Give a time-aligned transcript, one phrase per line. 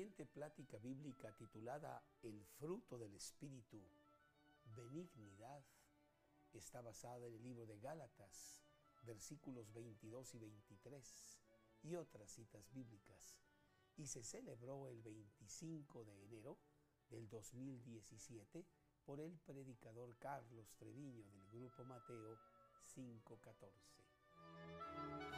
[0.00, 3.78] Siguiente plática bíblica titulada El fruto del Espíritu,
[4.74, 5.62] benignidad,
[6.54, 8.62] está basada en el libro de Gálatas,
[9.02, 11.38] versículos 22 y 23
[11.82, 13.36] y otras citas bíblicas,
[13.98, 16.56] y se celebró el 25 de enero
[17.10, 18.64] del 2017
[19.04, 22.38] por el predicador Carlos Treviño del grupo Mateo
[22.94, 25.29] 514.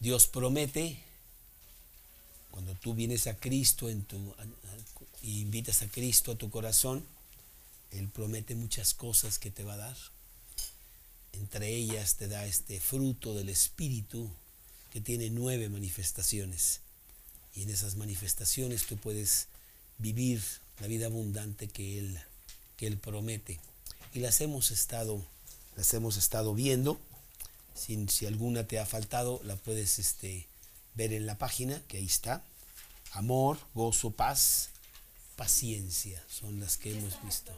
[0.00, 1.02] Dios promete,
[2.50, 4.34] cuando tú vienes a Cristo en tu,
[5.22, 7.04] y invitas a Cristo a tu corazón,
[7.90, 9.96] Él promete muchas cosas que te va a dar.
[11.32, 14.30] Entre ellas te da este fruto del Espíritu
[14.92, 16.80] que tiene nueve manifestaciones.
[17.54, 19.48] Y en esas manifestaciones tú puedes
[19.98, 20.42] vivir
[20.80, 22.20] la vida abundante que Él,
[22.76, 23.58] que él promete.
[24.14, 25.24] Y las hemos estado,
[25.76, 27.00] las hemos estado viendo
[27.78, 30.46] si, alguna te ha faltado, la puedes este,
[30.94, 32.42] ver en la página, que ahí está.
[33.12, 34.70] Amor, gozo, paz,
[35.36, 37.52] paciencia, son las que hemos visto.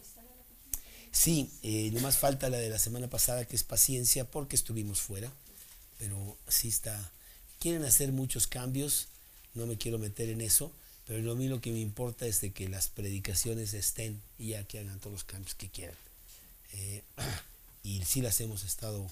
[1.13, 5.33] Sí, eh, más falta la de la semana pasada, que es paciencia, porque estuvimos fuera,
[5.99, 7.11] pero sí está.
[7.59, 9.09] Quieren hacer muchos cambios,
[9.55, 10.73] no me quiero meter en eso,
[11.07, 14.65] pero a mí lo que me importa es de que las predicaciones estén y ya
[14.65, 15.97] que hagan todos los cambios que quieran.
[16.73, 17.03] Eh,
[17.83, 19.11] y sí las hemos estado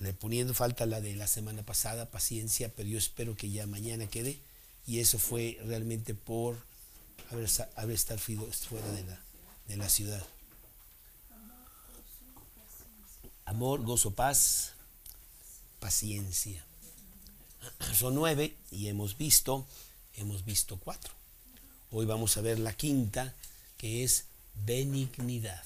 [0.00, 4.06] le poniendo falta la de la semana pasada, paciencia, pero yo espero que ya mañana
[4.06, 4.38] quede.
[4.86, 6.56] Y eso fue realmente por
[7.30, 9.20] haber, haber estar fuera de la,
[9.68, 10.24] de la ciudad.
[13.46, 14.72] Amor, gozo, paz,
[15.80, 16.64] paciencia.
[17.94, 19.66] Son nueve y hemos visto,
[20.16, 21.12] hemos visto cuatro.
[21.90, 23.34] Hoy vamos a ver la quinta,
[23.78, 24.24] que es
[24.66, 25.62] benignidad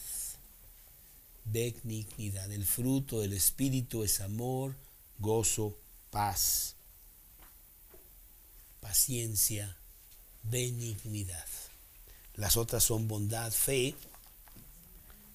[1.53, 2.51] benignidad.
[2.51, 4.75] El fruto del Espíritu es amor,
[5.19, 5.77] gozo,
[6.11, 6.75] paz,
[8.81, 9.77] paciencia,
[10.43, 11.47] benignidad.
[12.35, 13.95] Las otras son bondad, fe,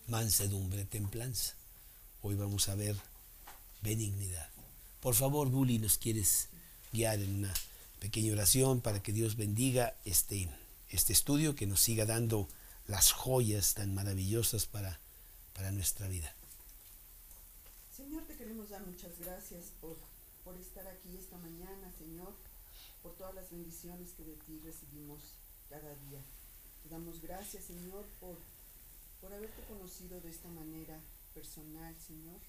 [0.07, 1.53] mansedumbre, templanza.
[2.21, 2.95] Hoy vamos a ver
[3.81, 4.49] benignidad.
[5.01, 6.47] Por favor, Bully, nos quieres
[6.93, 7.53] guiar en una
[7.99, 10.47] pequeña oración para que Dios bendiga este,
[10.89, 12.47] este estudio, que nos siga dando
[12.87, 14.99] las joyas tan maravillosas para
[15.53, 16.33] para nuestra vida.
[17.95, 19.95] Señor, te queremos dar muchas gracias por,
[20.43, 22.33] por estar aquí esta mañana, Señor,
[23.01, 25.21] por todas las bendiciones que de ti recibimos
[25.69, 26.21] cada día.
[26.81, 28.37] Te damos gracias, Señor, por,
[29.21, 30.99] por haberte conocido de esta manera
[31.33, 32.39] personal, Señor,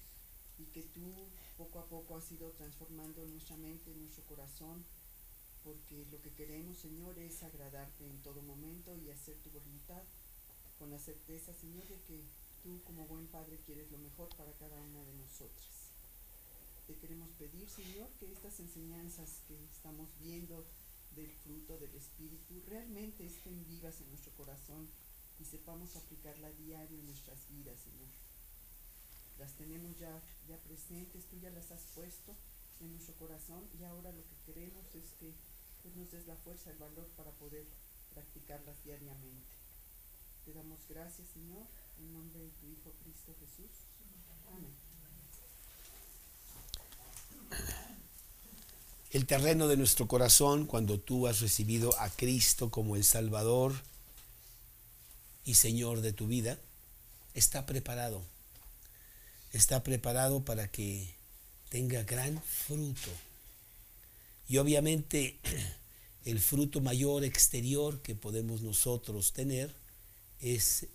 [0.57, 1.11] y que tú
[1.57, 4.83] poco a poco has ido transformando nuestra mente, nuestro corazón,
[5.63, 10.03] porque lo que queremos, Señor, es agradarte en todo momento y hacer tu voluntad
[10.77, 12.23] con la certeza, Señor, de que
[12.65, 15.93] tú como buen Padre quieres lo mejor para cada una de nosotras.
[16.87, 20.65] Te queremos pedir, Señor, que estas enseñanzas que estamos viendo
[21.15, 24.89] del fruto del Espíritu realmente estén vivas en nuestro corazón
[25.39, 28.09] y sepamos aplicarla diario en nuestras vidas, Señor.
[29.37, 32.33] Las tenemos ya, ya presentes, tú ya las has puesto
[32.81, 35.33] en nuestro corazón y ahora lo que queremos es que
[35.83, 37.65] pues, nos des la fuerza, el valor para poder
[38.11, 39.53] practicarlas diariamente.
[40.45, 41.65] Te damos gracias, Señor,
[41.99, 43.71] en nombre de tu Hijo Cristo Jesús.
[44.47, 44.73] Amén.
[49.11, 53.73] El terreno de nuestro corazón, cuando tú has recibido a Cristo como el Salvador
[55.45, 56.59] y Señor de tu vida,
[57.33, 58.21] está preparado.
[59.53, 61.15] Está preparado para que
[61.69, 63.11] tenga gran fruto.
[64.47, 65.39] Y obviamente
[66.25, 69.73] el fruto mayor exterior que podemos nosotros tener
[70.39, 70.87] es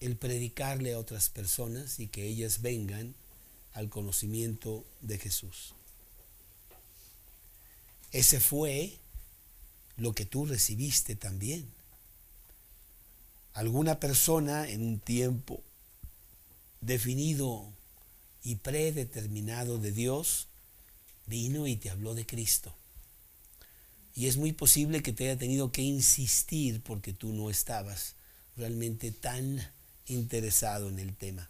[0.00, 3.14] el predicarle a otras personas y que ellas vengan
[3.72, 5.74] al conocimiento de Jesús.
[8.12, 8.96] Ese fue
[9.96, 11.66] lo que tú recibiste también.
[13.54, 15.60] Alguna persona en un tiempo
[16.80, 17.66] definido
[18.44, 20.46] y predeterminado de Dios
[21.26, 22.74] vino y te habló de Cristo.
[24.14, 28.14] Y es muy posible que te haya tenido que insistir porque tú no estabas
[28.56, 29.60] realmente tan
[30.08, 31.48] interesado en el tema.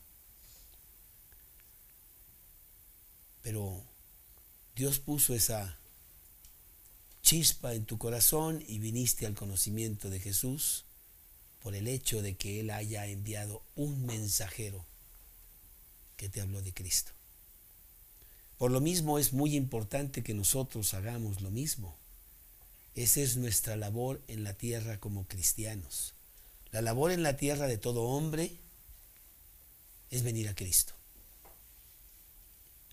[3.43, 3.83] Pero
[4.77, 5.79] Dios puso esa
[7.23, 10.85] chispa en tu corazón y viniste al conocimiento de Jesús
[11.63, 14.85] por el hecho de que Él haya enviado un mensajero
[16.17, 17.13] que te habló de Cristo.
[18.59, 21.97] Por lo mismo es muy importante que nosotros hagamos lo mismo.
[22.95, 26.15] Esa es nuestra labor en la tierra como cristianos.
[26.71, 28.59] La labor en la tierra de todo hombre
[30.11, 30.95] es venir a Cristo,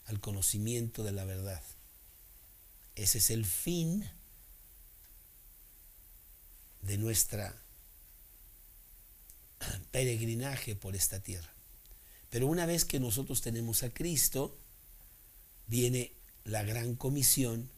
[0.05, 1.61] al conocimiento de la verdad.
[2.95, 4.09] Ese es el fin
[6.81, 7.61] de nuestra
[9.91, 11.51] peregrinaje por esta tierra.
[12.29, 14.57] Pero una vez que nosotros tenemos a Cristo,
[15.67, 16.13] viene
[16.43, 17.69] la gran comisión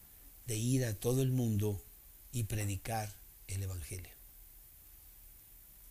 [0.46, 1.84] de ir a todo el mundo
[2.32, 3.14] y predicar
[3.48, 4.17] el Evangelio.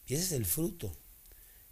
[0.07, 0.95] Y ese es el fruto.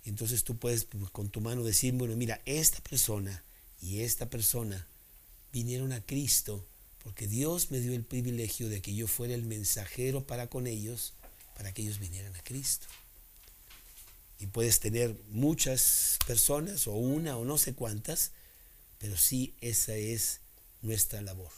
[0.04, 3.42] Entonces tú puedes pues, con tu mano decir, bueno, mira, esta persona
[3.80, 4.86] y esta persona
[5.52, 6.66] vinieron a Cristo
[7.04, 11.12] porque Dios me dio el privilegio de que yo fuera el mensajero para con ellos,
[11.54, 12.86] para que ellos vinieran a Cristo.
[14.40, 18.32] Y puedes tener muchas personas, o una, o no sé cuántas,
[18.98, 20.40] pero sí esa es
[20.80, 21.50] nuestra labor.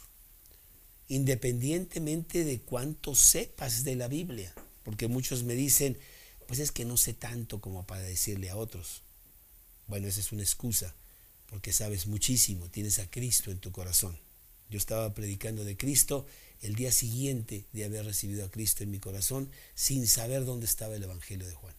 [1.07, 4.53] Independientemente de cuánto sepas de la Biblia,
[4.83, 5.97] porque muchos me dicen,
[6.47, 9.01] pues es que no sé tanto como para decirle a otros.
[9.87, 10.93] Bueno, esa es una excusa,
[11.49, 14.17] porque sabes muchísimo, tienes a Cristo en tu corazón.
[14.69, 16.25] Yo estaba predicando de Cristo
[16.61, 20.95] el día siguiente de haber recibido a Cristo en mi corazón sin saber dónde estaba
[20.95, 21.75] el Evangelio de Juan.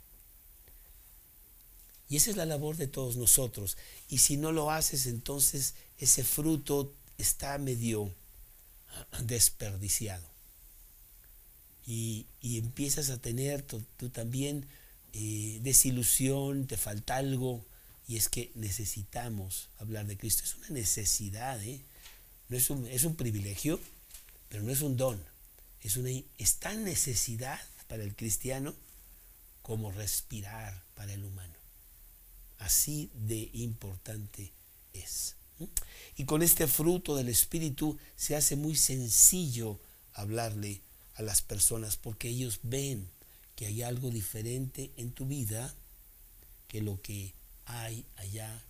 [2.08, 3.76] Y esa es la labor de todos nosotros.
[4.08, 8.14] Y si no lo haces, entonces ese fruto está medio
[9.24, 10.37] desperdiciado
[11.90, 12.26] y,
[12.58, 14.66] empiezas a tener tú, también
[15.14, 17.64] eh, desilusión, te falta algo,
[18.06, 20.44] y es que necesitamos hablar de Cristo.
[20.44, 21.80] Es una necesidad, ¿eh?
[22.50, 23.80] no es, un, es un privilegio,
[24.50, 25.18] pero no es un don.
[25.80, 28.74] Es, una, es tan necesidad para el cristiano
[29.62, 31.54] como respirar para el humano.
[32.58, 34.52] Así de importante
[34.92, 35.36] es.
[36.16, 39.80] Y con este fruto del Espíritu se hace muy sencillo
[40.12, 40.82] hablarle
[41.18, 43.10] a las personas porque ellos ven
[43.56, 45.74] que hay algo diferente en tu vida
[46.68, 47.34] que lo que
[47.66, 48.62] hay allá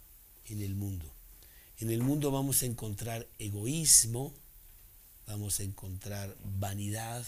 [0.46, 1.04] en el mundo.
[1.78, 4.32] En el mundo vamos a encontrar egoísmo,
[5.26, 7.24] vamos a encontrar vanidad,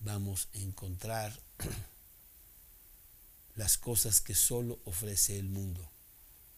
[0.00, 1.40] vamos a encontrar
[3.56, 5.88] las cosas que solo ofrece el mundo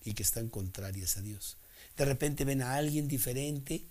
[0.05, 1.57] y que están contrarias a Dios.
[1.97, 3.85] De repente ven a alguien diferente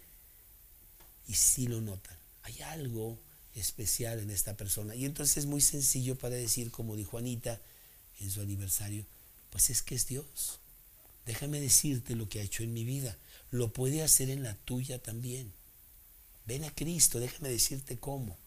[1.26, 2.18] y sí lo notan.
[2.44, 3.18] Hay algo
[3.60, 4.96] especial en esta persona.
[4.96, 7.62] Y entonces es muy sencillo para decir, como dijo Anita
[8.20, 9.06] en su aniversario,
[9.50, 10.60] pues es que es Dios.
[11.26, 13.18] Déjame decirte lo que ha hecho en mi vida.
[13.52, 15.52] Lo puede hacer en la tuya también.
[16.46, 18.38] Ven a Cristo, déjame decirte cómo.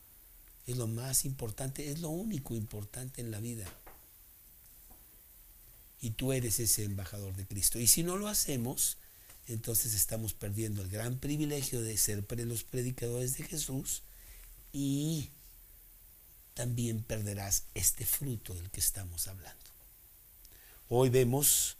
[0.66, 3.66] Es lo más importante, es lo único importante en la vida.
[6.00, 7.78] Y tú eres ese embajador de Cristo.
[7.78, 8.96] Y si no lo hacemos,
[9.46, 14.02] entonces estamos perdiendo el gran privilegio de ser los predicadores de Jesús
[14.72, 15.30] y
[16.54, 19.60] también perderás este fruto del que estamos hablando.
[20.88, 21.76] Hoy vemos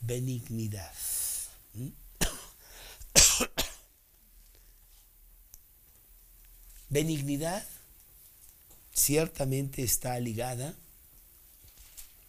[0.00, 0.94] benignidad.
[6.88, 7.66] Benignidad
[8.92, 10.74] ciertamente está ligada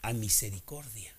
[0.01, 1.15] a misericordia.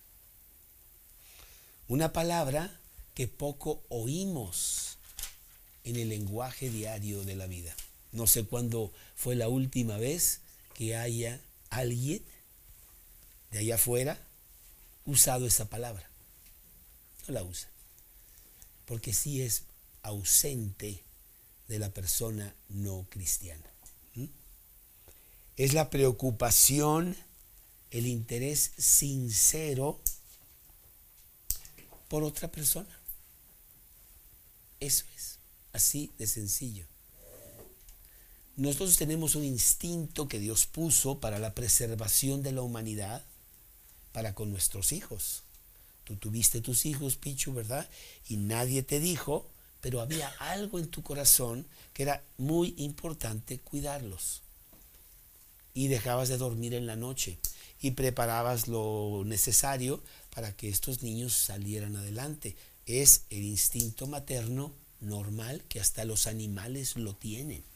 [1.89, 2.79] Una palabra
[3.15, 4.99] que poco oímos
[5.85, 7.75] en el lenguaje diario de la vida.
[8.13, 10.41] No sé cuándo fue la última vez
[10.75, 11.41] que haya
[11.71, 12.23] alguien
[13.51, 14.19] de allá afuera
[15.05, 16.09] usado esa palabra.
[17.27, 17.69] No la usa.
[18.87, 19.65] Porque sí es
[20.03, 21.03] ausente
[21.69, 23.73] de la persona no cristiana.
[25.57, 27.17] Es la preocupación,
[27.91, 30.01] el interés sincero
[32.09, 32.89] por otra persona.
[34.81, 35.39] Eso es,
[35.73, 36.87] así de sencillo.
[38.57, 43.25] Nosotros tenemos un instinto que Dios puso para la preservación de la humanidad,
[44.13, 45.45] para con nuestros hijos.
[46.05, 47.89] Tú tuviste tus hijos, Pichu, ¿verdad?
[48.29, 49.49] Y nadie te dijo,
[49.81, 54.43] pero había algo en tu corazón que era muy importante cuidarlos.
[55.73, 57.39] Y dejabas de dormir en la noche
[57.81, 60.03] y preparabas lo necesario
[60.35, 62.55] para que estos niños salieran adelante.
[62.85, 67.72] Es el instinto materno normal que hasta los animales lo tienen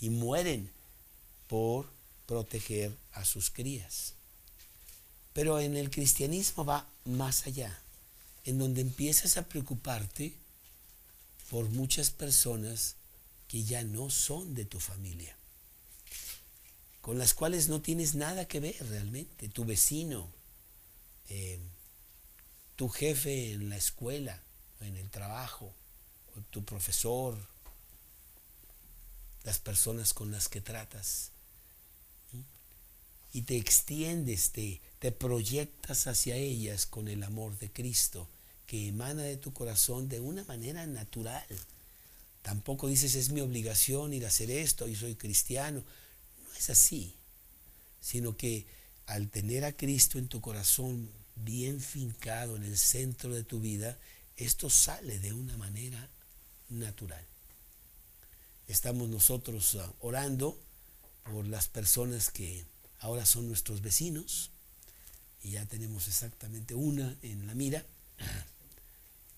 [0.00, 0.70] y mueren
[1.48, 1.86] por
[2.26, 4.14] proteger a sus crías.
[5.32, 7.78] Pero en el cristianismo va más allá,
[8.44, 10.32] en donde empiezas a preocuparte
[11.50, 12.96] por muchas personas
[13.48, 15.34] que ya no son de tu familia,
[17.00, 20.28] con las cuales no tienes nada que ver realmente, tu vecino,
[21.30, 21.58] eh,
[22.76, 24.42] tu jefe en la escuela,
[24.80, 25.72] en el trabajo,
[26.50, 27.38] tu profesor,
[29.44, 31.30] las personas con las que tratas.
[33.32, 38.28] Y te extiendes, te, te proyectas hacia ellas con el amor de Cristo
[38.66, 41.46] que emana de tu corazón de una manera natural.
[42.42, 45.82] Tampoco dices es mi obligación ir a hacer esto y soy cristiano.
[46.44, 47.14] No es así,
[48.00, 48.66] sino que
[49.06, 53.98] al tener a Cristo en tu corazón bien fincado en el centro de tu vida,
[54.36, 56.08] esto sale de una manera
[56.68, 57.24] natural.
[58.68, 60.60] Estamos nosotros ah, orando
[61.24, 62.66] por las personas que
[63.00, 64.50] ahora son nuestros vecinos
[65.42, 67.82] y ya tenemos exactamente una en la mira,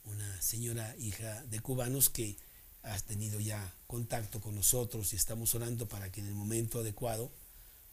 [0.04, 2.36] una señora hija de cubanos que
[2.82, 7.30] ha tenido ya contacto con nosotros y estamos orando para que en el momento adecuado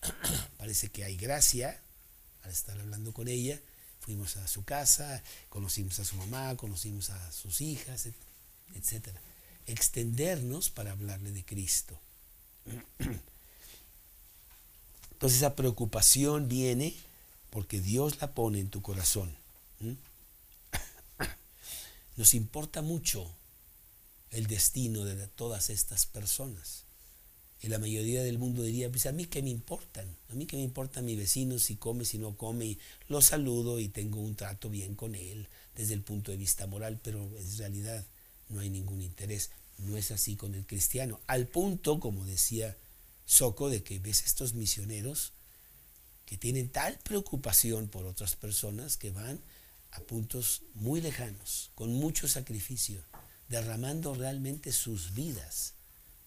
[0.57, 1.79] parece que hay gracia
[2.41, 3.61] al estar hablando con ella.
[3.99, 8.07] Fuimos a su casa, conocimos a su mamá, conocimos a sus hijas,
[8.73, 9.09] etc.
[9.67, 11.99] Extendernos para hablarle de Cristo.
[15.11, 16.95] Entonces esa preocupación viene
[17.49, 19.35] porque Dios la pone en tu corazón.
[22.15, 23.29] Nos importa mucho
[24.31, 26.83] el destino de todas estas personas.
[27.61, 30.57] Y la mayoría del mundo diría, pues a mí qué me importan, a mí qué
[30.57, 34.35] me importa mi vecino si come, si no come, y lo saludo y tengo un
[34.35, 38.05] trato bien con él desde el punto de vista moral, pero en realidad
[38.49, 39.51] no hay ningún interés.
[39.77, 41.19] No es así con el cristiano.
[41.27, 42.77] Al punto, como decía
[43.25, 45.33] Soco, de que ves estos misioneros
[46.25, 49.39] que tienen tal preocupación por otras personas que van
[49.91, 53.01] a puntos muy lejanos, con mucho sacrificio,
[53.47, 55.73] derramando realmente sus vidas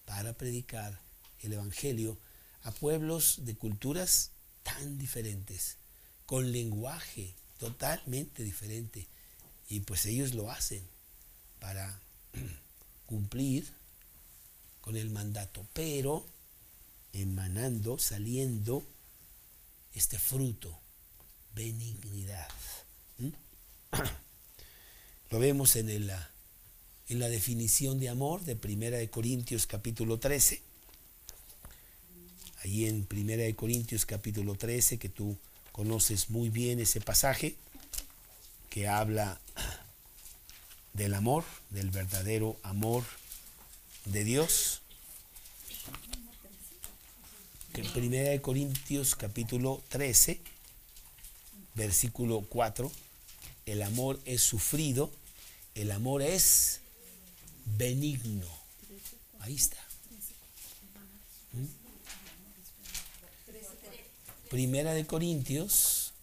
[0.05, 0.99] para predicar
[1.39, 2.17] el Evangelio
[2.63, 4.31] a pueblos de culturas
[4.63, 5.77] tan diferentes,
[6.25, 9.07] con lenguaje totalmente diferente.
[9.69, 10.83] Y pues ellos lo hacen
[11.59, 11.99] para
[13.05, 13.67] cumplir
[14.81, 16.25] con el mandato, pero
[17.13, 18.83] emanando, saliendo
[19.93, 20.77] este fruto,
[21.53, 22.47] benignidad.
[25.29, 26.11] Lo vemos en, el,
[27.07, 30.71] en la definición de amor de Primera de Corintios capítulo 13
[32.63, 35.37] ahí en Primera de Corintios capítulo 13, que tú
[35.71, 37.55] conoces muy bien ese pasaje,
[38.69, 39.39] que habla
[40.93, 43.03] del amor, del verdadero amor
[44.05, 44.81] de Dios.
[47.93, 50.41] Primera de Corintios capítulo 13,
[51.75, 52.91] versículo 4,
[53.65, 55.11] el amor es sufrido,
[55.75, 56.81] el amor es
[57.65, 58.47] benigno.
[59.39, 59.77] Ahí está.
[64.49, 66.13] Primera de Corintios,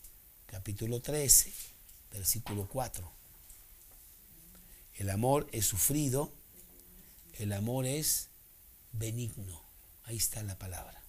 [0.46, 1.50] capítulo 13,
[2.12, 3.17] versículo 4.
[4.98, 6.32] El amor es sufrido,
[7.34, 8.28] el amor es
[8.92, 9.62] benigno.
[10.02, 11.00] Ahí está la palabra.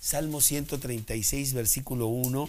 [0.00, 2.48] Salmo 136, versículo 1.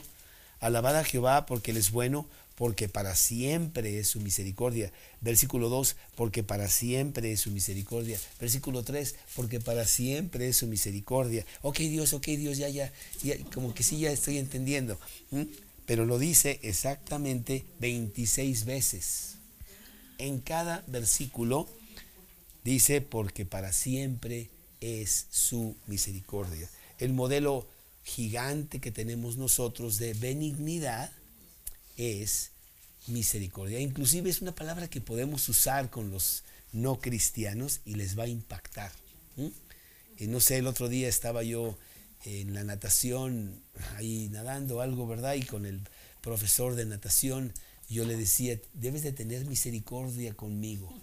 [0.62, 2.26] Alabad a Jehová porque Él es bueno,
[2.56, 4.92] porque para siempre es su misericordia.
[5.22, 8.20] Versículo 2, porque para siempre es su misericordia.
[8.40, 11.46] Versículo 3, porque para siempre es su misericordia.
[11.62, 12.92] Ok Dios, ok Dios, ya, ya,
[13.24, 15.00] ya como que sí, ya estoy entendiendo.
[15.86, 19.34] Pero lo dice exactamente 26 veces
[20.18, 21.68] en cada versículo
[22.64, 26.70] dice, porque para siempre es su misericordia.
[26.98, 27.68] El modelo
[28.04, 31.12] gigante que tenemos nosotros de benignidad
[31.98, 32.52] es
[33.08, 33.80] misericordia.
[33.80, 38.28] Inclusive es una palabra que podemos usar con los no cristianos y les va a
[38.28, 38.92] impactar.
[40.18, 41.78] Y no sé, el otro día estaba yo
[42.26, 43.62] en la natación,
[43.96, 45.36] ahí nadando algo, ¿verdad?
[45.36, 45.82] Y con el
[46.22, 47.54] profesor de natación
[47.90, 50.94] yo le decía, debes de tener misericordia conmigo.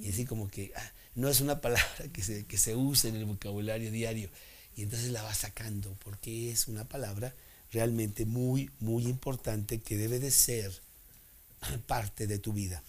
[0.00, 3.16] Y así como que ah, no es una palabra que se, que se use en
[3.16, 4.30] el vocabulario diario.
[4.76, 7.34] Y entonces la va sacando, porque es una palabra
[7.72, 10.80] realmente muy, muy importante que debe de ser
[11.86, 12.82] parte de tu vida.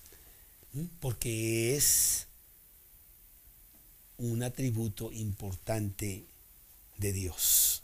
[0.99, 2.27] Porque es
[4.17, 6.25] un atributo importante
[6.97, 7.83] de Dios.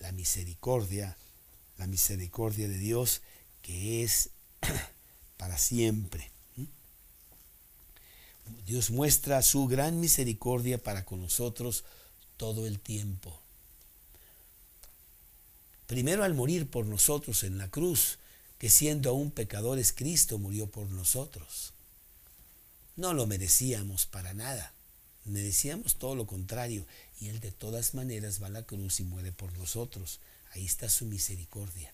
[0.00, 1.16] La misericordia,
[1.78, 3.22] la misericordia de Dios
[3.62, 4.30] que es
[5.36, 6.30] para siempre.
[8.66, 11.84] Dios muestra su gran misericordia para con nosotros
[12.36, 13.38] todo el tiempo.
[15.88, 18.18] Primero al morir por nosotros en la cruz,
[18.58, 21.72] que siendo aún pecadores Cristo murió por nosotros.
[22.94, 24.74] No lo merecíamos para nada,
[25.24, 26.84] merecíamos todo lo contrario,
[27.22, 30.20] y Él de todas maneras va a la cruz y muere por nosotros.
[30.50, 31.90] Ahí está su misericordia.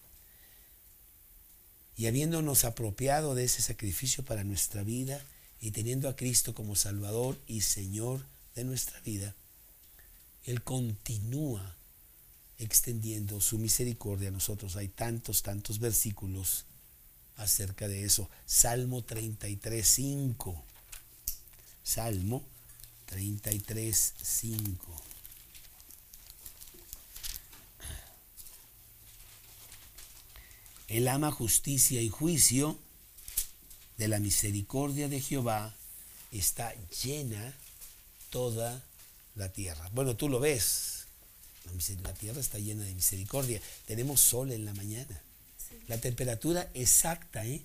[1.96, 5.24] Y habiéndonos apropiado de ese sacrificio para nuestra vida
[5.60, 9.36] y teniendo a Cristo como Salvador y Señor de nuestra vida,
[10.46, 11.76] Él continúa
[12.64, 14.76] extendiendo su misericordia a nosotros.
[14.76, 16.64] Hay tantos, tantos versículos
[17.36, 18.28] acerca de eso.
[18.46, 20.64] Salmo 33, 5.
[21.82, 22.44] Salmo
[23.06, 25.02] 33, 5.
[30.88, 32.78] Él ama justicia y juicio.
[33.96, 35.72] De la misericordia de Jehová
[36.32, 37.54] está llena
[38.30, 38.82] toda
[39.36, 39.88] la tierra.
[39.92, 40.93] Bueno, tú lo ves.
[42.02, 43.60] La tierra está llena de misericordia.
[43.86, 45.22] Tenemos sol en la mañana.
[45.88, 47.62] La temperatura exacta, ¿eh?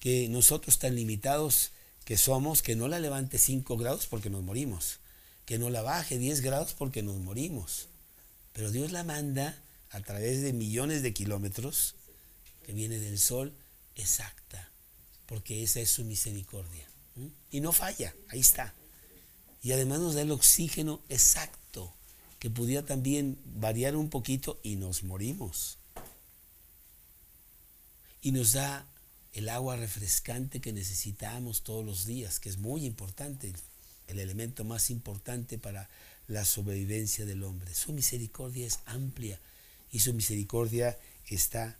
[0.00, 1.70] que nosotros tan limitados
[2.04, 4.98] que somos, que no la levante 5 grados porque nos morimos,
[5.46, 7.88] que no la baje 10 grados porque nos morimos.
[8.52, 9.58] Pero Dios la manda
[9.90, 11.94] a través de millones de kilómetros
[12.66, 13.54] que viene del sol
[13.94, 14.70] exacta,
[15.26, 16.86] porque esa es su misericordia.
[17.50, 18.74] Y no falla, ahí está.
[19.62, 21.58] Y además nos da el oxígeno exacto,
[22.44, 25.78] que pudiera también variar un poquito y nos morimos.
[28.20, 28.86] Y nos da
[29.32, 33.50] el agua refrescante que necesitamos todos los días, que es muy importante,
[34.08, 35.88] el elemento más importante para
[36.28, 37.72] la sobrevivencia del hombre.
[37.72, 39.40] Su misericordia es amplia
[39.90, 41.78] y su misericordia está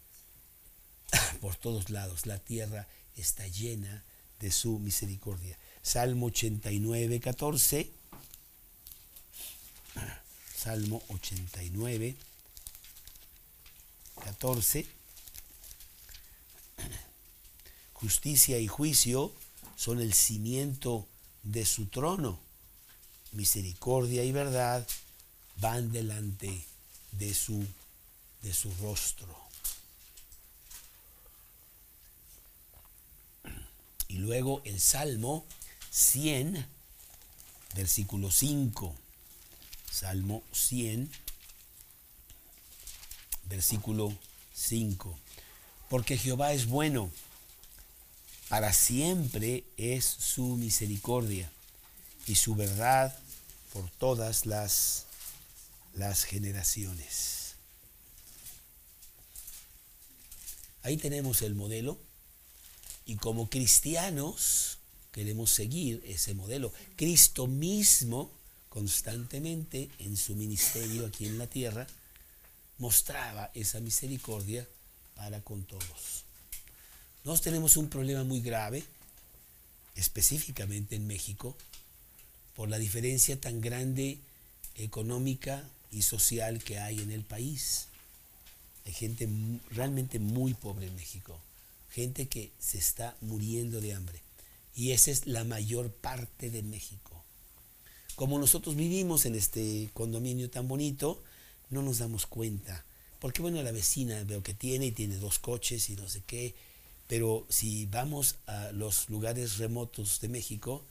[1.42, 2.24] por todos lados.
[2.24, 4.03] La tierra está llena
[4.40, 5.59] de su misericordia.
[5.83, 7.92] Salmo 89, 14.
[10.64, 12.16] Salmo 89,
[14.24, 14.87] 14.
[17.92, 19.35] Justicia y juicio
[19.77, 21.07] son el cimiento
[21.42, 22.40] de su trono.
[23.33, 24.88] Misericordia y verdad
[25.57, 26.64] van delante
[27.12, 27.62] de su,
[28.40, 29.37] de su rostro.
[34.09, 35.44] Y luego el Salmo
[35.90, 36.66] 100,
[37.74, 39.04] versículo 5.
[39.95, 41.09] Salmo 100,
[43.45, 44.13] versículo
[44.53, 45.17] 5.
[45.89, 47.13] Porque Jehová es bueno,
[48.49, 51.49] para siempre es su misericordia
[52.27, 53.17] y su verdad
[53.73, 55.07] por todas las,
[55.95, 57.55] las generaciones.
[60.83, 61.99] Ahí tenemos el modelo
[63.07, 64.79] y como cristianos
[65.13, 66.73] queremos seguir ese modelo.
[66.97, 68.33] Cristo mismo,
[68.75, 71.87] constantemente en su ministerio aquí en la tierra,
[72.77, 74.69] mostraba esa misericordia
[75.15, 76.25] para con todos.
[77.25, 78.85] Nosotros tenemos un problema muy grave,
[79.95, 81.57] específicamente en México,
[82.55, 84.19] por la diferencia tan grande
[84.75, 87.87] económica y social que hay en el país.
[88.85, 89.27] Hay gente
[89.71, 91.41] realmente muy pobre en México
[91.95, 94.21] gente que se está muriendo de hambre.
[94.75, 97.24] Y esa es la mayor parte de México.
[98.16, 101.22] Como nosotros vivimos en este condominio tan bonito,
[101.70, 102.85] no nos damos cuenta.
[103.18, 106.55] Porque bueno, la vecina veo que tiene y tiene dos coches y no sé qué.
[107.09, 110.85] Pero si vamos a los lugares remotos de México,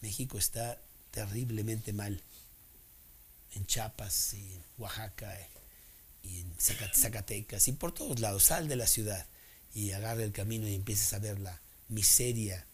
[0.00, 2.22] México está terriblemente mal.
[3.54, 5.36] En Chiapas y en Oaxaca
[6.22, 8.44] y en Zacatecas y por todos lados.
[8.44, 9.26] Sal de la ciudad
[9.74, 12.66] y agarra el camino y empieces a ver la miseria,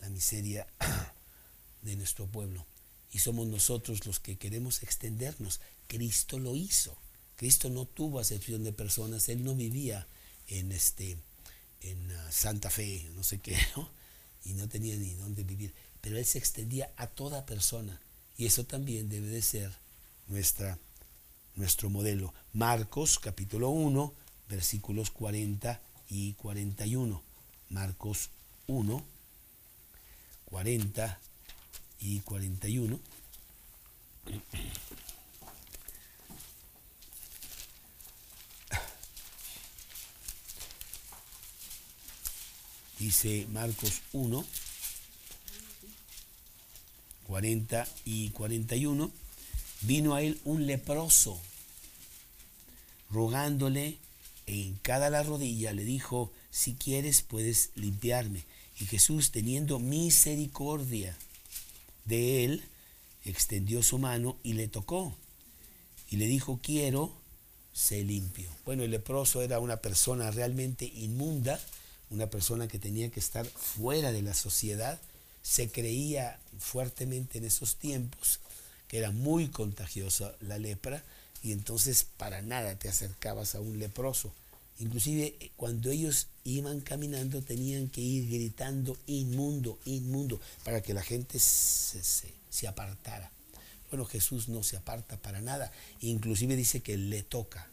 [0.00, 0.66] la miseria
[1.82, 2.66] de nuestro pueblo.
[3.12, 5.60] Y somos nosotros los que queremos extendernos.
[5.86, 6.96] Cristo lo hizo.
[7.36, 10.06] Cristo no tuvo acepción de personas, Él no vivía
[10.48, 11.18] en, este,
[11.80, 13.88] en ah, Santa Fe, no sé qué, ¿no?
[14.44, 15.74] y no tenía ni dónde vivir.
[16.00, 18.00] Pero Él se extendía a toda persona.
[18.36, 19.72] Y eso también debe de ser
[20.28, 20.78] nuestra,
[21.54, 22.32] nuestro modelo.
[22.52, 24.14] Marcos capítulo 1,
[24.48, 27.22] versículos 40 y 41.
[27.68, 28.30] Marcos
[28.66, 29.04] 1,
[30.46, 31.20] 40
[32.02, 32.98] y 41.
[42.98, 44.44] Dice Marcos 1,
[47.26, 49.10] 40 y 41,
[49.80, 51.40] vino a él un leproso,
[53.10, 53.98] rogándole
[54.46, 58.44] en cada la rodilla, le dijo, si quieres puedes limpiarme.
[58.78, 61.16] Y Jesús, teniendo misericordia
[62.04, 62.64] de él,
[63.24, 65.16] extendió su mano y le tocó.
[66.10, 67.12] Y le dijo, quiero,
[67.72, 68.50] sé limpio.
[68.64, 71.58] Bueno, el leproso era una persona realmente inmunda,
[72.10, 75.00] una persona que tenía que estar fuera de la sociedad,
[75.42, 78.40] se creía fuertemente en esos tiempos
[78.92, 81.02] que era muy contagiosa la lepra
[81.42, 84.34] y entonces para nada te acercabas a un leproso.
[84.78, 91.02] Inclusive eh, cuando ellos iban caminando tenían que ir gritando inmundo, inmundo, para que la
[91.02, 93.30] gente se, apartara.
[93.90, 95.72] Bueno, Jesús no se aparta para nada.
[96.00, 97.68] Inclusive dice que le toca.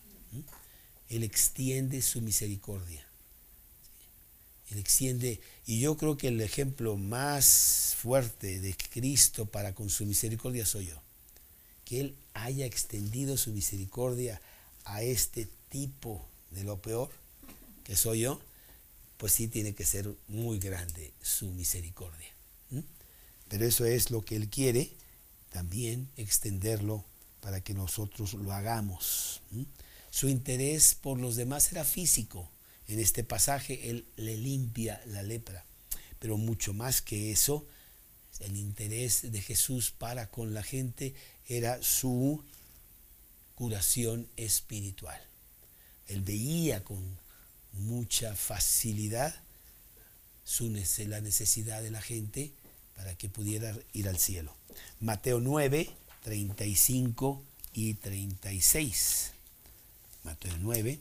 [1.08, 3.06] Él extiende su misericordia.
[4.70, 10.06] Él extiende, y yo creo que el ejemplo más fuerte de Cristo para con su
[10.06, 11.02] misericordia soy yo.
[11.86, 14.40] Que Él haya extendido su misericordia
[14.84, 17.10] a este tipo de lo peor,
[17.84, 18.40] que soy yo,
[19.18, 22.28] pues sí tiene que ser muy grande su misericordia.
[23.48, 24.92] Pero eso es lo que Él quiere,
[25.50, 27.04] también extenderlo
[27.42, 29.42] para que nosotros lo hagamos.
[30.12, 32.50] Su interés por los demás era físico
[32.90, 35.64] en este pasaje Él le limpia la lepra.
[36.18, 37.66] Pero mucho más que eso,
[38.40, 41.14] el interés de Jesús para con la gente
[41.48, 42.44] era su
[43.56, 45.22] curación espiritual.
[46.10, 47.00] Él veía con
[47.74, 49.34] mucha facilidad
[50.44, 50.70] su,
[51.08, 52.52] la necesidad de la gente
[52.96, 54.54] para que pudiera ir al cielo.
[55.00, 55.90] Mateo 9,
[56.24, 57.42] 35
[57.74, 59.32] y 36.
[60.24, 61.00] Mateo 9,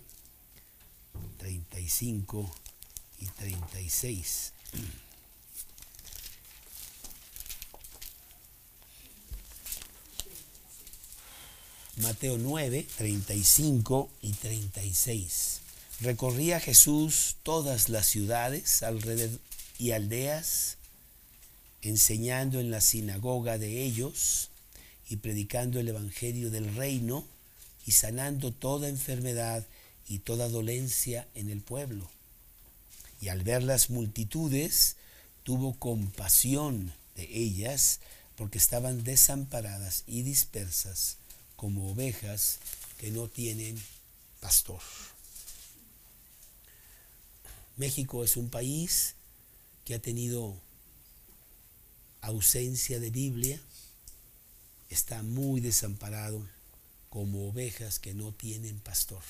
[1.38, 2.51] 35
[3.21, 4.53] y 36.
[12.03, 15.61] Mateo 9, 35 y 36.
[16.01, 19.41] Recorría Jesús todas las ciudades alrededor
[19.81, 20.77] y aldeas,
[21.83, 24.51] enseñando en la sinagoga de ellos
[25.11, 27.25] y predicando el Evangelio del reino
[27.85, 29.67] y sanando toda enfermedad
[30.09, 32.09] y toda dolencia en el pueblo.
[33.21, 34.95] Y al ver las multitudes,
[35.43, 37.99] tuvo compasión de ellas,
[38.37, 41.17] porque estaban desamparadas y dispersas
[41.59, 42.59] como ovejas
[42.97, 43.79] que no tienen
[44.40, 44.81] pastor.
[47.77, 49.14] México es un país
[49.85, 50.57] que ha tenido
[52.23, 53.61] ausencia de Biblia,
[54.88, 56.49] está muy desamparado
[57.11, 59.23] como ovejas que no tienen pastor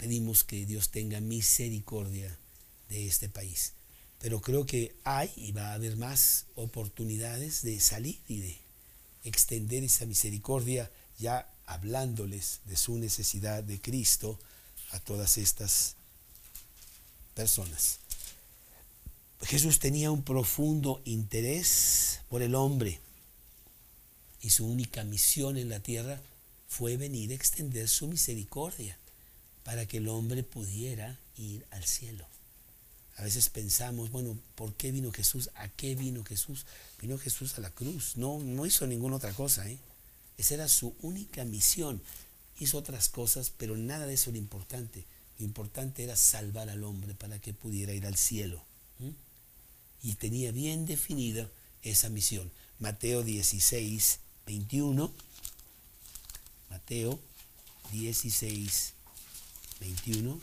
[0.00, 2.34] pedimos que Dios tenga misericordia
[2.88, 3.74] de este país.
[4.18, 8.58] Pero creo que hay y va a haber más oportunidades de salir y de
[9.24, 14.38] extender esa misericordia ya hablándoles de su necesidad de Cristo
[14.90, 15.94] a todas estas
[17.34, 17.98] personas.
[19.42, 23.00] Jesús tenía un profundo interés por el hombre
[24.42, 26.20] y su única misión en la tierra
[26.68, 28.96] fue venir a extender su misericordia
[29.64, 32.29] para que el hombre pudiera ir al cielo.
[33.16, 35.50] A veces pensamos, bueno, ¿por qué vino Jesús?
[35.54, 36.64] ¿A qué vino Jesús?
[37.00, 38.16] Vino Jesús a la cruz.
[38.16, 39.68] No, no hizo ninguna otra cosa.
[39.68, 39.78] ¿eh?
[40.38, 42.00] Esa era su única misión.
[42.58, 45.04] Hizo otras cosas, pero nada de eso era importante.
[45.38, 48.62] Lo importante era salvar al hombre para que pudiera ir al cielo.
[50.02, 51.50] Y tenía bien definida
[51.82, 52.50] esa misión.
[52.78, 55.12] Mateo 16, 21.
[56.70, 57.18] Mateo
[57.92, 58.92] 16,
[59.80, 60.40] 21.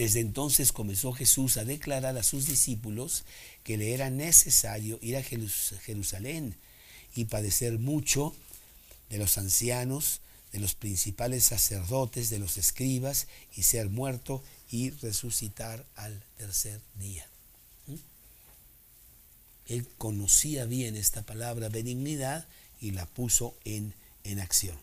[0.00, 3.24] Desde entonces comenzó Jesús a declarar a sus discípulos
[3.64, 6.56] que le era necesario ir a Jerusalén
[7.14, 8.34] y padecer mucho
[9.10, 15.84] de los ancianos, de los principales sacerdotes, de los escribas, y ser muerto y resucitar
[15.96, 17.26] al tercer día.
[17.86, 17.96] ¿Mm?
[19.66, 22.46] Él conocía bien esta palabra benignidad
[22.80, 23.92] y la puso en,
[24.24, 24.78] en acción.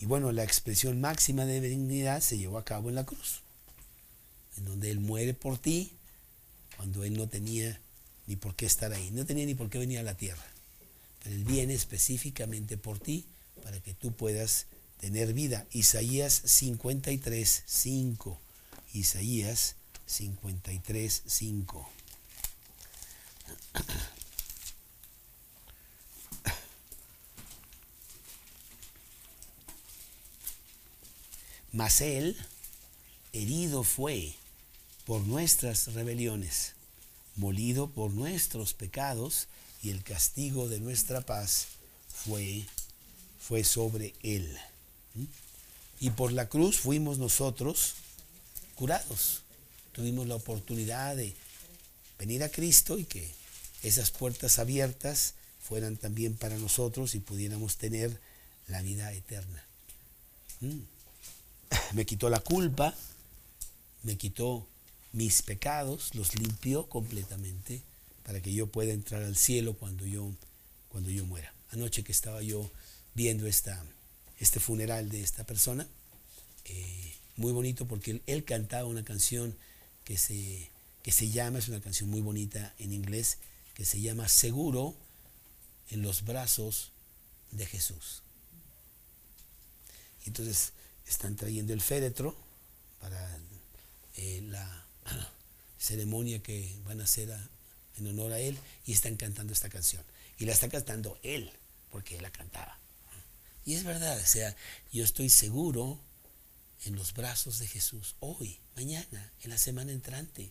[0.00, 3.42] Y bueno, la expresión máxima de benignidad se llevó a cabo en la cruz,
[4.56, 5.92] en donde Él muere por ti
[6.76, 7.80] cuando Él no tenía
[8.26, 10.44] ni por qué estar ahí, no tenía ni por qué venir a la tierra.
[11.22, 13.26] Pero Él viene específicamente por ti
[13.62, 14.66] para que tú puedas
[14.98, 15.66] tener vida.
[15.72, 18.40] Isaías 53, 5.
[18.92, 21.88] Isaías 53, 5.
[31.72, 32.36] Mas él
[33.32, 34.34] herido fue
[35.10, 36.74] por nuestras rebeliones,
[37.34, 39.48] molido por nuestros pecados,
[39.82, 41.66] y el castigo de nuestra paz
[42.06, 42.64] fue,
[43.40, 44.56] fue sobre él.
[45.14, 45.24] ¿Mm?
[45.98, 47.94] Y por la cruz fuimos nosotros
[48.76, 49.42] curados.
[49.90, 51.34] Tuvimos la oportunidad de
[52.16, 53.28] venir a Cristo y que
[53.82, 58.16] esas puertas abiertas fueran también para nosotros y pudiéramos tener
[58.68, 59.64] la vida eterna.
[60.60, 60.78] ¿Mm?
[61.94, 62.94] Me quitó la culpa,
[64.04, 64.69] me quitó
[65.12, 67.82] mis pecados, los limpió completamente
[68.24, 70.30] para que yo pueda entrar al cielo cuando yo,
[70.88, 71.52] cuando yo muera.
[71.70, 72.70] Anoche que estaba yo
[73.14, 73.84] viendo esta,
[74.38, 75.86] este funeral de esta persona,
[76.64, 79.56] eh, muy bonito porque él, cantaba una canción
[80.04, 80.70] que se,
[81.02, 83.38] que se llama, es una canción muy bonita en inglés,
[83.74, 84.94] que se llama Seguro
[85.90, 86.92] en los brazos
[87.50, 88.22] de Jesús.
[90.26, 90.72] Entonces
[91.06, 92.36] están trayendo el féretro
[93.00, 93.38] para
[94.16, 94.86] eh, la
[95.78, 97.34] ceremonia que van a hacer
[97.96, 100.02] en honor a él y están cantando esta canción.
[100.38, 101.50] Y la está cantando él,
[101.90, 102.78] porque él la cantaba.
[103.64, 104.56] Y es verdad, o sea,
[104.92, 106.00] yo estoy seguro
[106.84, 110.50] en los brazos de Jesús, hoy, mañana, en la semana entrante,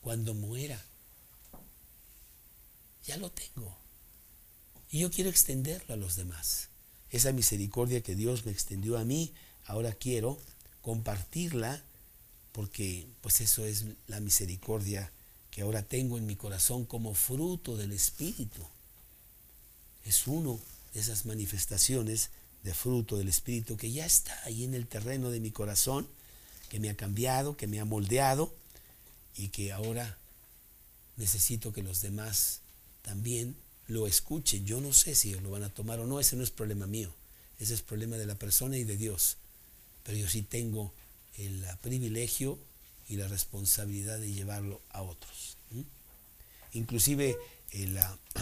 [0.00, 0.80] cuando muera.
[3.04, 3.76] Ya lo tengo.
[4.90, 6.68] Y yo quiero extenderlo a los demás.
[7.10, 9.32] Esa misericordia que Dios me extendió a mí,
[9.64, 10.40] ahora quiero
[10.82, 11.82] compartirla
[12.56, 15.12] porque pues eso es la misericordia
[15.50, 18.62] que ahora tengo en mi corazón como fruto del Espíritu.
[20.06, 20.58] Es uno
[20.94, 22.30] de esas manifestaciones
[22.62, 26.08] de fruto del Espíritu que ya está ahí en el terreno de mi corazón,
[26.70, 28.50] que me ha cambiado, que me ha moldeado
[29.36, 30.16] y que ahora
[31.18, 32.60] necesito que los demás
[33.02, 33.54] también
[33.86, 34.64] lo escuchen.
[34.64, 37.12] Yo no sé si lo van a tomar o no, ese no es problema mío,
[37.58, 39.36] ese es problema de la persona y de Dios.
[40.04, 40.94] Pero yo sí tengo
[41.38, 42.58] el privilegio
[43.08, 45.56] y la responsabilidad de llevarlo a otros.
[46.72, 47.36] Inclusive
[47.70, 47.98] el,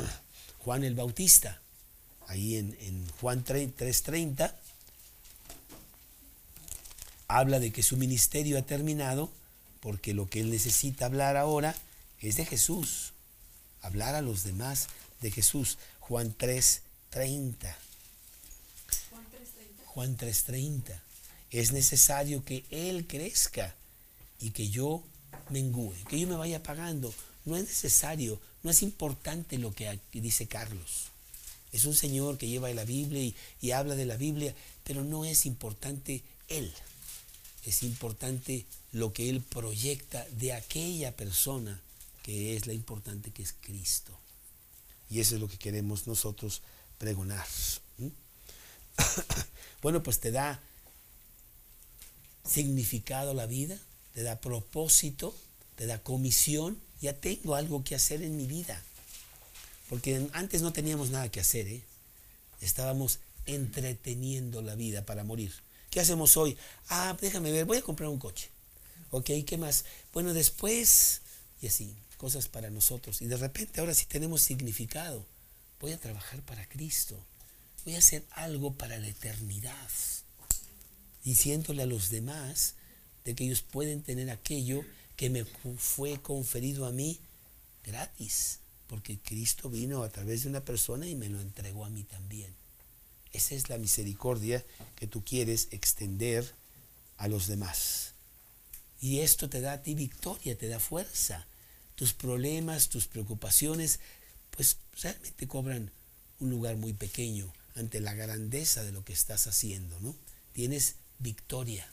[0.58, 1.60] Juan el Bautista,
[2.26, 4.54] ahí en, en Juan 3:30,
[7.28, 9.30] habla de que su ministerio ha terminado
[9.80, 11.74] porque lo que él necesita hablar ahora
[12.20, 13.12] es de Jesús,
[13.82, 14.88] hablar a los demás
[15.20, 15.78] de Jesús.
[16.00, 17.76] Juan 3:30.
[19.86, 21.03] Juan 3:30
[21.60, 23.74] es necesario que Él crezca
[24.40, 25.04] y que yo
[25.50, 27.14] mengüe, que yo me vaya pagando.
[27.44, 31.10] No es necesario, no es importante lo que dice Carlos.
[31.70, 35.24] Es un señor que lleva la Biblia y, y habla de la Biblia, pero no
[35.24, 36.72] es importante Él.
[37.64, 41.80] Es importante lo que Él proyecta de aquella persona
[42.24, 44.18] que es la importante que es Cristo.
[45.08, 46.62] Y eso es lo que queremos nosotros
[46.98, 47.46] pregonar.
[49.82, 50.60] bueno, pues te da
[52.44, 53.78] significado la vida,
[54.12, 55.34] te da propósito,
[55.76, 56.78] te da comisión.
[57.00, 58.82] Ya tengo algo que hacer en mi vida.
[59.88, 61.82] Porque antes no teníamos nada que hacer, ¿eh?
[62.60, 65.52] Estábamos entreteniendo la vida para morir.
[65.90, 66.56] ¿Qué hacemos hoy?
[66.88, 68.48] Ah, déjame ver, voy a comprar un coche.
[69.10, 69.84] Ok, ¿qué más?
[70.12, 71.20] Bueno, después,
[71.60, 73.20] y así, cosas para nosotros.
[73.20, 75.26] Y de repente ahora sí tenemos significado.
[75.80, 77.22] Voy a trabajar para Cristo.
[77.84, 79.88] Voy a hacer algo para la eternidad
[81.24, 82.74] diciéndole a los demás
[83.24, 84.84] de que ellos pueden tener aquello
[85.16, 85.44] que me
[85.78, 87.18] fue conferido a mí
[87.84, 92.04] gratis, porque Cristo vino a través de una persona y me lo entregó a mí
[92.04, 92.54] también.
[93.32, 94.64] Esa es la misericordia
[94.96, 96.54] que tú quieres extender
[97.16, 98.12] a los demás.
[99.00, 101.46] Y esto te da a ti victoria, te da fuerza.
[101.94, 104.00] Tus problemas, tus preocupaciones,
[104.50, 105.90] pues realmente cobran
[106.40, 110.14] un lugar muy pequeño ante la grandeza de lo que estás haciendo, ¿no?
[110.52, 111.84] Tienes victoria.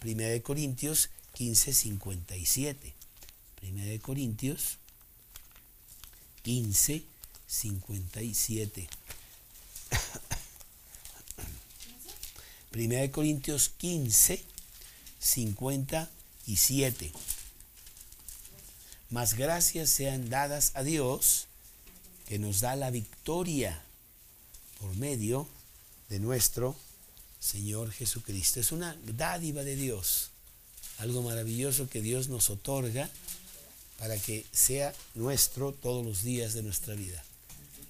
[0.00, 2.94] Primera de Corintios 15, 57.
[3.54, 4.76] Primera de Corintios
[6.42, 7.04] 15,
[7.46, 8.88] 57.
[12.70, 14.44] Primera de Corintios 15,
[15.20, 17.12] 57.
[19.10, 21.46] Más gracias sean dadas a Dios
[22.26, 23.84] que nos da la victoria
[24.80, 25.46] por medio
[26.08, 26.76] de nuestro
[27.42, 28.60] Señor Jesucristo.
[28.60, 30.30] Es una dádiva de Dios,
[30.98, 33.10] algo maravilloso que Dios nos otorga
[33.98, 37.22] para que sea nuestro todos los días de nuestra vida.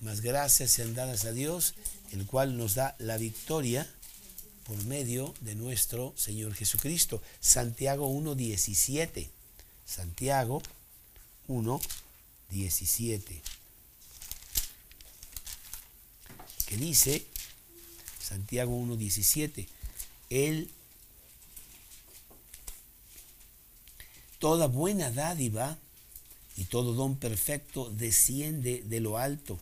[0.01, 1.75] Más gracias sean dadas a Dios,
[2.13, 3.87] el cual nos da la victoria
[4.65, 7.23] por medio de nuestro Señor Jesucristo.
[7.41, 9.29] Santiago 1.17.
[9.85, 10.63] Santiago
[11.49, 13.41] 1.17.
[16.67, 17.27] Que dice,
[18.33, 19.67] Santiago 1.17,
[20.31, 20.71] Él,
[24.39, 25.77] toda buena dádiva
[26.57, 29.61] y todo don perfecto desciende de lo alto,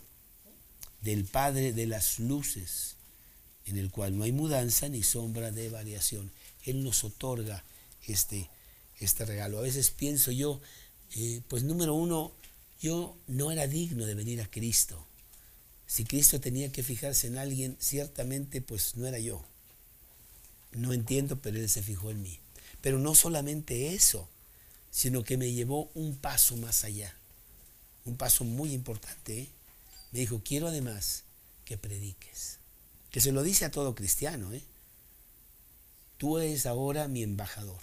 [1.00, 2.94] del Padre de las luces,
[3.66, 6.30] en el cual no hay mudanza ni sombra de variación.
[6.64, 7.64] Él nos otorga
[8.06, 8.48] este,
[9.00, 9.58] este regalo.
[9.58, 10.60] A veces pienso yo,
[11.16, 12.30] eh, pues número uno,
[12.80, 15.04] yo no era digno de venir a Cristo.
[15.90, 19.44] Si Cristo tenía que fijarse en alguien, ciertamente pues no era yo.
[20.70, 22.38] No entiendo, pero Él se fijó en mí.
[22.80, 24.28] Pero no solamente eso,
[24.92, 27.12] sino que me llevó un paso más allá,
[28.04, 29.40] un paso muy importante.
[29.40, 29.48] ¿eh?
[30.12, 31.24] Me dijo, quiero además
[31.64, 32.58] que prediques,
[33.10, 34.54] que se lo dice a todo cristiano.
[34.54, 34.62] ¿eh?
[36.18, 37.82] Tú eres ahora mi embajador,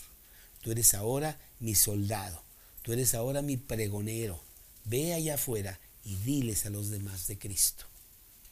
[0.62, 2.42] tú eres ahora mi soldado,
[2.84, 4.42] tú eres ahora mi pregonero.
[4.86, 7.87] Ve allá afuera y diles a los demás de Cristo.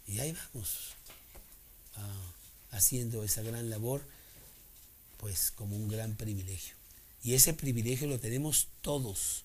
[0.08, 0.94] Y ahí vamos,
[1.96, 2.34] ah,
[2.72, 4.04] haciendo esa gran labor,
[5.18, 6.76] pues como un gran privilegio.
[7.24, 9.44] Y ese privilegio lo tenemos todos.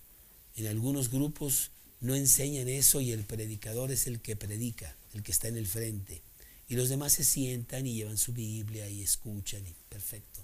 [0.57, 1.70] En algunos grupos
[2.01, 5.66] no enseñan eso y el predicador es el que predica, el que está en el
[5.66, 6.20] frente.
[6.68, 10.40] Y los demás se sientan y llevan su Biblia y escuchan y perfecto.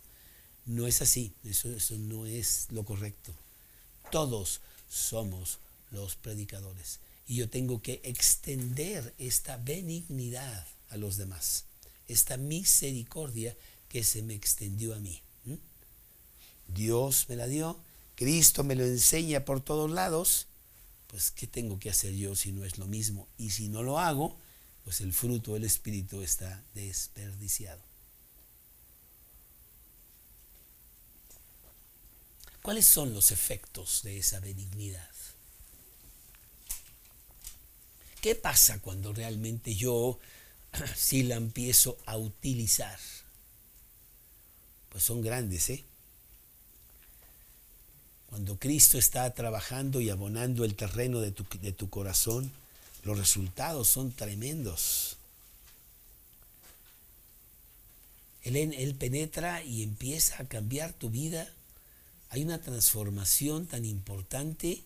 [0.64, 3.33] No es así, eso, eso no es lo correcto.
[4.11, 5.59] Todos somos
[5.90, 6.98] los predicadores.
[7.27, 11.65] Y yo tengo que extender esta benignidad a los demás,
[12.07, 13.57] esta misericordia
[13.89, 15.23] que se me extendió a mí.
[16.69, 17.79] Dios me la dio,
[18.17, 20.47] Cristo me lo enseña por todos lados,
[21.07, 23.29] pues ¿qué tengo que hacer yo si no es lo mismo?
[23.39, 24.37] Y si no lo hago,
[24.85, 27.81] pues el fruto del Espíritu está desperdiciado.
[32.62, 35.15] ¿Cuáles son los efectos de esa benignidad?
[38.27, 40.19] ¿Qué pasa cuando realmente yo
[40.97, 42.99] si la empiezo a utilizar?
[44.89, 45.85] Pues son grandes, ¿eh?
[48.29, 52.51] Cuando Cristo está trabajando y abonando el terreno de tu, de tu corazón,
[53.05, 55.19] los resultados son tremendos.
[58.43, 61.49] Él, él, penetra y empieza a cambiar tu vida.
[62.31, 64.83] Hay una transformación tan importante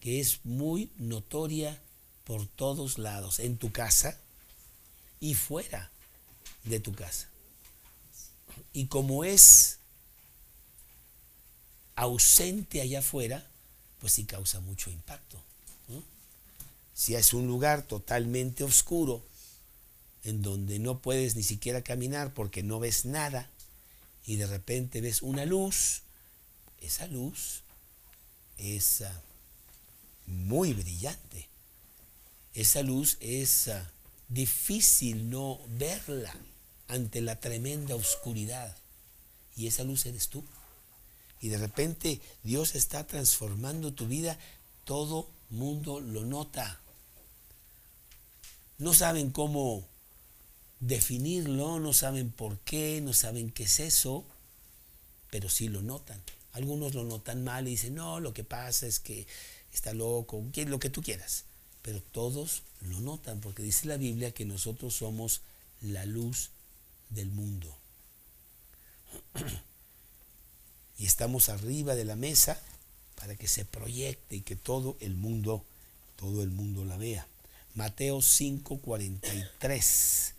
[0.00, 1.80] que es muy notoria
[2.24, 4.18] por todos lados, en tu casa
[5.20, 5.90] y fuera
[6.64, 7.28] de tu casa.
[8.72, 9.78] Y como es
[11.96, 13.46] ausente allá afuera,
[14.00, 15.38] pues sí causa mucho impacto.
[16.94, 19.22] Si es un lugar totalmente oscuro,
[20.24, 23.48] en donde no puedes ni siquiera caminar porque no ves nada,
[24.26, 26.02] y de repente ves una luz,
[26.80, 27.62] esa luz
[28.58, 29.20] es ah,
[30.26, 31.49] muy brillante.
[32.54, 33.90] Esa luz es ah,
[34.28, 36.34] difícil no verla
[36.88, 38.76] ante la tremenda oscuridad.
[39.56, 40.44] Y esa luz eres tú
[41.40, 44.38] y de repente Dios está transformando tu vida,
[44.84, 46.80] todo mundo lo nota.
[48.78, 49.86] No saben cómo
[50.80, 54.24] definirlo, no saben por qué, no saben qué es eso,
[55.30, 56.20] pero sí lo notan.
[56.52, 59.26] Algunos lo notan mal y dicen, no, lo que pasa es que
[59.72, 61.44] está loco, lo que tú quieras.
[61.82, 65.42] Pero todos lo notan porque dice la Biblia que nosotros somos
[65.80, 66.50] la luz
[67.10, 67.76] del mundo.
[70.98, 72.60] y estamos arriba de la mesa
[73.16, 75.64] para que se proyecte y que todo el mundo,
[76.16, 77.26] todo el mundo la vea.
[77.74, 80.34] Mateo 5:43.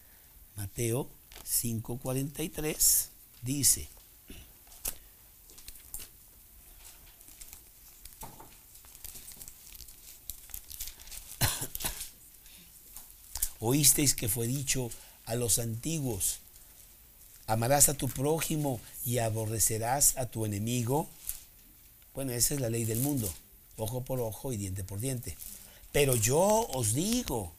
[0.56, 1.10] Mateo
[1.46, 3.08] 5:43
[3.42, 3.90] dice,
[13.62, 14.90] Oísteis que fue dicho
[15.26, 16.40] a los antiguos,
[17.46, 21.08] amarás a tu prójimo y aborrecerás a tu enemigo.
[22.16, 23.32] Bueno, esa es la ley del mundo,
[23.78, 25.38] ojo por ojo y diente por diente.
[25.92, 27.54] Pero yo os digo,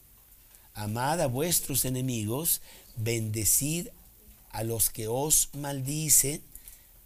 [0.73, 2.59] amad a vuestros enemigos,
[2.97, 3.87] bendecid
[4.51, 6.41] a los que os maldicen,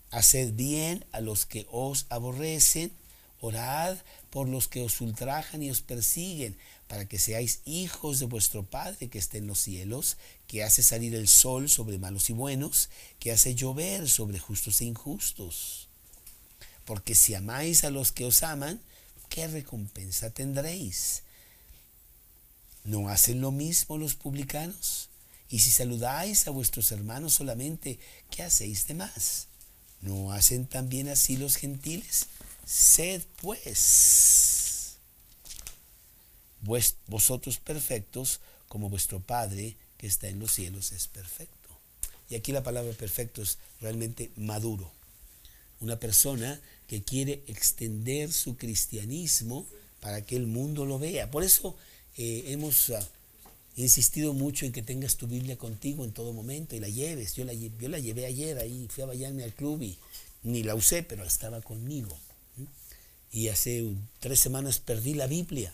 [0.10, 2.92] haced bien a los que os aborrecen,
[3.40, 3.98] Orad
[4.30, 6.58] por los que os ultrajan y os persiguen,
[6.88, 10.18] para que seáis hijos de vuestro Padre que está en los cielos,
[10.48, 14.86] que hace salir el sol sobre malos y buenos, que hace llover sobre justos e
[14.86, 15.88] injustos.
[16.86, 18.80] Porque si amáis a los que os aman,
[19.30, 21.24] ¿qué recompensa tendréis?
[22.86, 25.10] ¿No hacen lo mismo los publicanos?
[25.50, 28.00] Y si saludáis a vuestros hermanos solamente,
[28.32, 29.48] ¿qué hacéis de más?
[30.02, 32.28] ¿No hacen también así los gentiles?
[32.68, 34.98] Sed pues
[37.08, 41.56] vosotros perfectos como vuestro Padre que está en los cielos es perfecto.
[42.30, 44.92] Y aquí la palabra perfecto es realmente maduro.
[45.80, 49.66] Una persona que quiere extender su cristianismo
[50.02, 51.32] para que el mundo lo vea.
[51.32, 51.78] Por eso
[52.18, 53.08] eh, hemos ah,
[53.78, 57.34] insistido mucho en que tengas tu Biblia contigo en todo momento y la lleves.
[57.36, 59.98] Yo la, yo la llevé ayer ahí, fui a bañarme al club y
[60.44, 62.18] ni la usé, pero estaba conmigo.
[63.32, 63.86] Y hace
[64.20, 65.74] tres semanas perdí la Biblia.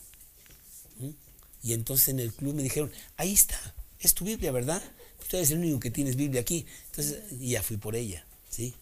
[1.61, 3.57] Y entonces en el club me dijeron, ahí está,
[3.99, 4.83] es tu Biblia, ¿verdad?
[5.29, 6.65] Tú eres el único que tienes Biblia aquí.
[6.87, 8.73] Entonces, ya fui por ella, ¿sí?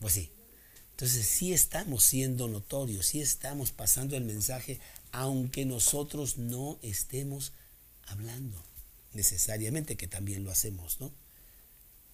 [0.00, 0.30] Pues sí.
[0.90, 4.80] Entonces sí estamos siendo notorios, sí estamos pasando el mensaje
[5.12, 7.52] aunque nosotros no estemos
[8.06, 8.62] hablando
[9.12, 11.10] necesariamente, que también lo hacemos, ¿no?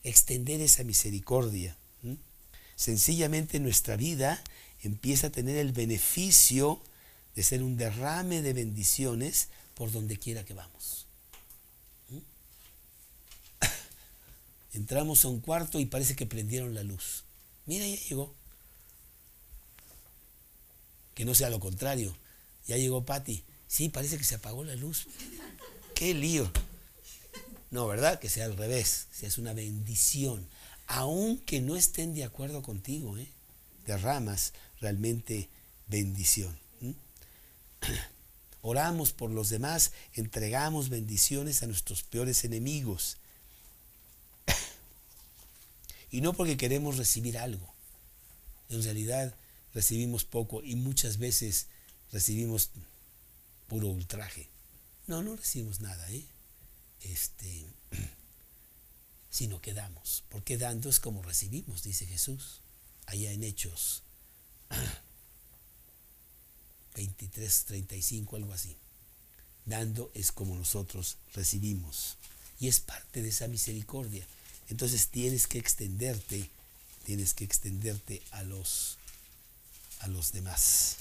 [0.02, 1.76] Extender esa misericordia.
[2.76, 4.42] Sencillamente nuestra vida
[4.88, 6.80] empieza a tener el beneficio
[7.34, 11.06] de ser un derrame de bendiciones por donde quiera que vamos.
[14.72, 17.24] Entramos a un cuarto y parece que prendieron la luz.
[17.66, 18.34] Mira, ya llegó.
[21.14, 22.16] Que no sea lo contrario.
[22.66, 23.42] Ya llegó Patty.
[23.66, 25.06] Sí, parece que se apagó la luz.
[25.94, 26.50] Qué lío.
[27.70, 28.20] No, ¿verdad?
[28.20, 29.06] Que sea al revés.
[29.10, 30.46] Que sea una bendición.
[30.86, 33.28] Aunque no estén de acuerdo contigo, ¿eh?
[33.86, 34.52] derramas
[34.84, 35.48] realmente
[35.86, 36.58] bendición.
[38.60, 43.16] Oramos por los demás, entregamos bendiciones a nuestros peores enemigos.
[46.10, 47.72] y no porque queremos recibir algo.
[48.68, 49.34] En realidad
[49.72, 51.68] recibimos poco y muchas veces
[52.12, 52.68] recibimos
[53.66, 54.50] puro ultraje.
[55.06, 56.26] No, no recibimos nada, ¿eh?
[57.00, 57.64] Este,
[59.30, 60.24] sino que damos.
[60.28, 62.60] Porque dando es como recibimos, dice Jesús,
[63.06, 64.03] allá en Hechos
[66.94, 68.76] 23, 35, algo así.
[69.64, 72.18] Dando es como nosotros recibimos.
[72.60, 74.26] Y es parte de esa misericordia.
[74.68, 76.48] Entonces tienes que extenderte,
[77.04, 78.98] tienes que extenderte a los,
[80.00, 80.96] a los demás.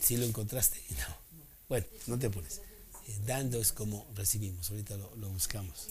[0.00, 0.82] ¿Sí lo encontraste?
[0.90, 1.24] No.
[1.68, 2.60] Bueno, no te pones.
[3.08, 4.70] Eh, dando es como recibimos.
[4.70, 5.88] Ahorita lo, buscamos.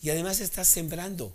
[0.00, 1.34] Y además estás sembrando.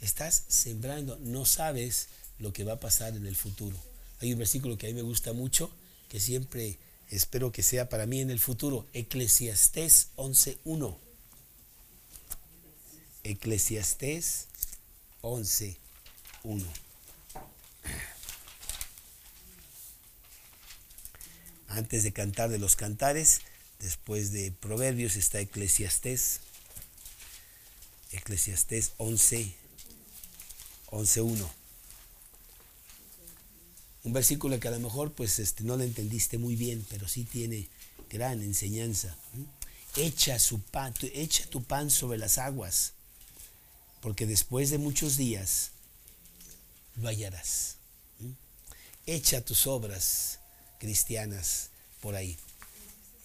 [0.00, 1.18] Estás sembrando.
[1.20, 2.08] No sabes
[2.38, 3.76] lo que va a pasar en el futuro.
[4.20, 5.70] Hay un versículo que a mí me gusta mucho,
[6.08, 6.78] que siempre
[7.10, 8.86] espero que sea para mí en el futuro.
[8.92, 10.96] Eclesiastés 11.1.
[13.24, 14.46] Eclesiastés
[15.22, 16.64] 11.1.
[21.68, 23.42] Antes de cantar de los cantares,
[23.78, 26.40] después de Proverbios está Eclesiastés.
[28.12, 29.54] Eclesiastés 11,
[30.90, 31.48] 11.1.
[34.02, 37.24] Un versículo que a lo mejor pues este, no lo entendiste muy bien, pero sí
[37.24, 37.68] tiene
[38.08, 39.16] gran enseñanza.
[39.96, 42.94] Echa, su pan, echa tu pan sobre las aguas,
[44.00, 45.72] porque después de muchos días
[46.96, 47.76] lo hallarás.
[49.06, 50.38] Echa tus obras
[50.78, 52.38] cristianas por ahí.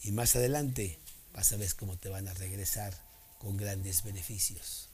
[0.04, 1.00] Y más adelante
[1.34, 3.05] vas a ver cómo te van a regresar
[3.46, 4.88] con grandes beneficios.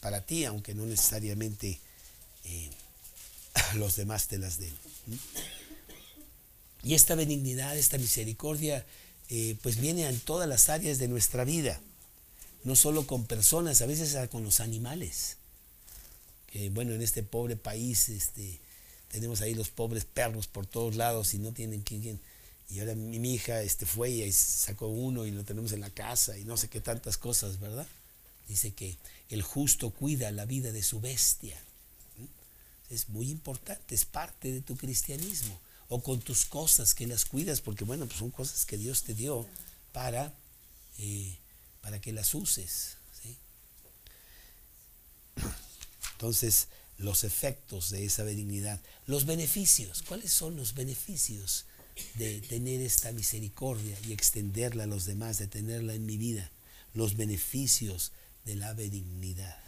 [0.00, 1.78] Para ti, aunque no necesariamente
[2.44, 2.70] eh,
[3.76, 4.74] los demás te las den.
[6.82, 8.84] Y esta benignidad, esta misericordia,
[9.28, 11.80] eh, pues viene en todas las áreas de nuestra vida.
[12.64, 15.36] No solo con personas, a veces con los animales.
[16.48, 18.58] Que bueno, en este pobre país, este,
[19.12, 22.18] tenemos ahí los pobres perros por todos lados y no tienen quien,
[22.68, 26.36] y ahora mi, hija este, fue y sacó uno y lo tenemos en la casa
[26.36, 27.86] y no sé qué tantas cosas, ¿verdad?
[28.48, 28.96] Dice que
[29.28, 31.60] el justo cuida la vida de su bestia.
[32.90, 35.58] Es muy importante, es parte de tu cristianismo.
[35.88, 39.14] O con tus cosas que las cuidas, porque bueno, pues son cosas que Dios te
[39.14, 39.46] dio
[39.92, 40.32] para,
[40.98, 41.36] eh,
[41.80, 42.96] para que las uses.
[46.12, 50.02] Entonces, los efectos de esa benignidad, los beneficios.
[50.02, 51.66] ¿Cuáles son los beneficios
[52.14, 56.50] de tener esta misericordia y extenderla a los demás, de tenerla en mi vida?
[56.94, 58.12] Los beneficios
[58.44, 59.58] de la benignidad.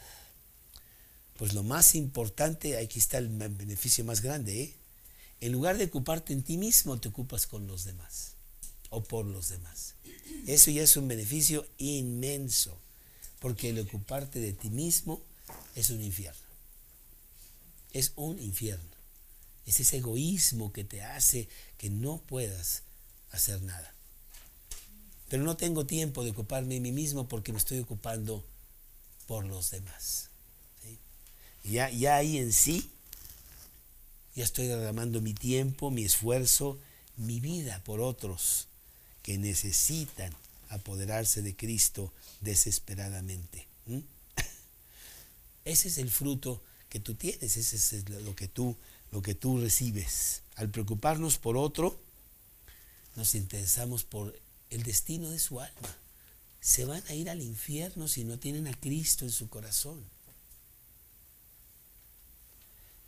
[1.36, 4.74] Pues lo más importante, aquí está el beneficio más grande, ¿eh?
[5.40, 8.32] En lugar de ocuparte en ti mismo, te ocupas con los demás
[8.90, 9.94] o por los demás.
[10.46, 12.76] Eso ya es un beneficio inmenso,
[13.38, 15.22] porque el ocuparte de ti mismo
[15.76, 16.40] es un infierno.
[17.92, 18.97] Es un infierno.
[19.68, 21.46] Es ese egoísmo que te hace
[21.76, 22.84] que no puedas
[23.32, 23.94] hacer nada.
[25.28, 28.42] Pero no tengo tiempo de ocuparme de mí mismo porque me estoy ocupando
[29.26, 30.30] por los demás.
[31.64, 32.88] Ya, ya ahí en sí,
[34.34, 36.78] ya estoy derramando mi tiempo, mi esfuerzo,
[37.18, 38.68] mi vida por otros
[39.22, 40.32] que necesitan
[40.70, 42.10] apoderarse de Cristo
[42.40, 43.66] desesperadamente.
[45.66, 48.74] Ese es el fruto que tú tienes, ese es lo que tú,
[49.10, 50.42] lo que tú recibes.
[50.56, 52.00] Al preocuparnos por otro,
[53.16, 54.38] nos interesamos por
[54.70, 55.96] el destino de su alma.
[56.60, 60.04] Se van a ir al infierno si no tienen a Cristo en su corazón.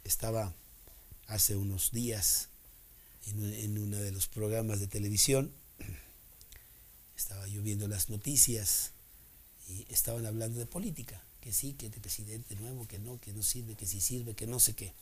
[0.04, 0.54] Estaba
[1.26, 2.48] hace unos días
[3.26, 5.52] en, uno de los programas de televisión,
[7.16, 8.92] estaba yo viendo las noticias
[9.68, 13.42] y estaban hablando de política, que sí, que de presidente nuevo, que no, que no
[13.42, 14.92] sirve, que sí sirve, que no sé qué.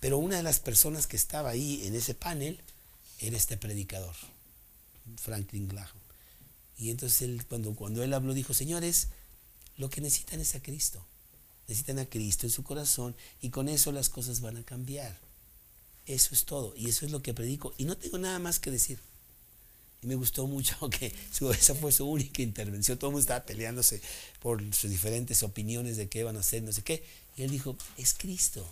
[0.00, 2.58] Pero una de las personas que estaba ahí en ese panel
[3.20, 4.14] era este predicador,
[5.16, 5.88] Franklin Graham.
[6.78, 9.08] Y entonces él, cuando, cuando él habló, dijo, señores,
[9.76, 11.04] lo que necesitan es a Cristo.
[11.68, 15.16] Necesitan a Cristo en su corazón y con eso las cosas van a cambiar.
[16.06, 16.74] Eso es todo.
[16.74, 17.74] Y eso es lo que predico.
[17.76, 18.98] Y no tengo nada más que decir.
[20.02, 21.14] Y me gustó mucho que
[21.52, 22.98] esa fue su única intervención.
[22.98, 24.00] Todo el mundo estaba peleándose
[24.40, 27.04] por sus diferentes opiniones de qué van a hacer, no sé qué.
[27.36, 28.66] Y él dijo, es Cristo.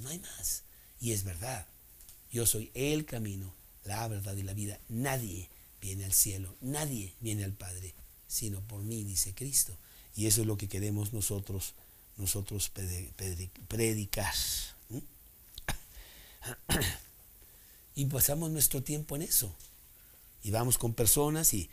[0.00, 0.64] No hay más.
[1.00, 1.66] Y es verdad.
[2.30, 3.52] Yo soy el camino,
[3.84, 4.78] la verdad y la vida.
[4.88, 5.48] Nadie
[5.80, 7.94] viene al cielo, nadie viene al Padre,
[8.26, 9.76] sino por mí, dice Cristo.
[10.14, 11.74] Y eso es lo que queremos nosotros,
[12.16, 12.70] nosotros
[13.68, 14.34] predicar.
[17.98, 19.50] Y pasamos nuestro tiempo en eso.
[20.42, 21.70] Y vamos con personas y,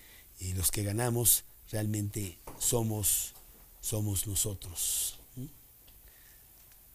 [0.56, 3.34] los que ganamos realmente somos,
[3.82, 5.20] somos nosotros.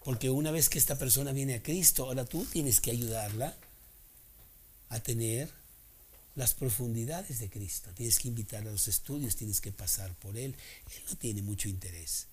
[0.09, 3.55] Porque una vez que esta persona viene a Cristo, ahora tú tienes que ayudarla
[4.89, 5.51] a tener
[6.35, 7.91] las profundidades de Cristo.
[7.95, 10.55] Tienes que invitarla a los estudios, tienes que pasar por Él.
[10.97, 12.27] Él no tiene mucho interés.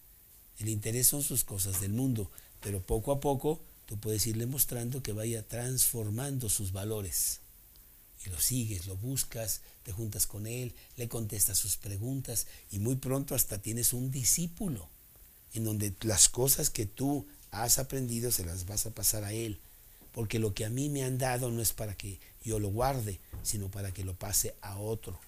[0.60, 5.04] El interés son sus cosas del mundo, pero poco a poco tú puedes irle mostrando
[5.04, 7.42] que vaya transformando sus valores.
[8.26, 12.96] Y lo sigues, lo buscas, te juntas con él, le contestas sus preguntas y muy
[12.96, 14.88] pronto hasta tienes un discípulo
[15.54, 17.28] en donde las cosas que tú
[17.64, 19.60] has aprendido se las vas a pasar a él.
[20.14, 23.20] Porque lo que a mí me han dado no es para que yo lo guarde,
[23.44, 25.20] sino para que lo pase a otro.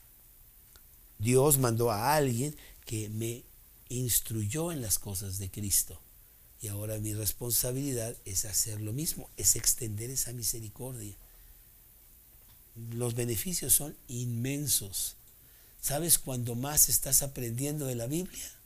[1.19, 2.55] Dios mandó a alguien
[2.85, 3.43] que me
[3.89, 5.99] instruyó en las cosas de Cristo.
[6.61, 11.15] Y ahora mi responsabilidad es hacer lo mismo, es extender esa misericordia.
[12.91, 15.15] Los beneficios son inmensos.
[15.81, 18.56] ¿Sabes cuando más estás aprendiendo de la Biblia?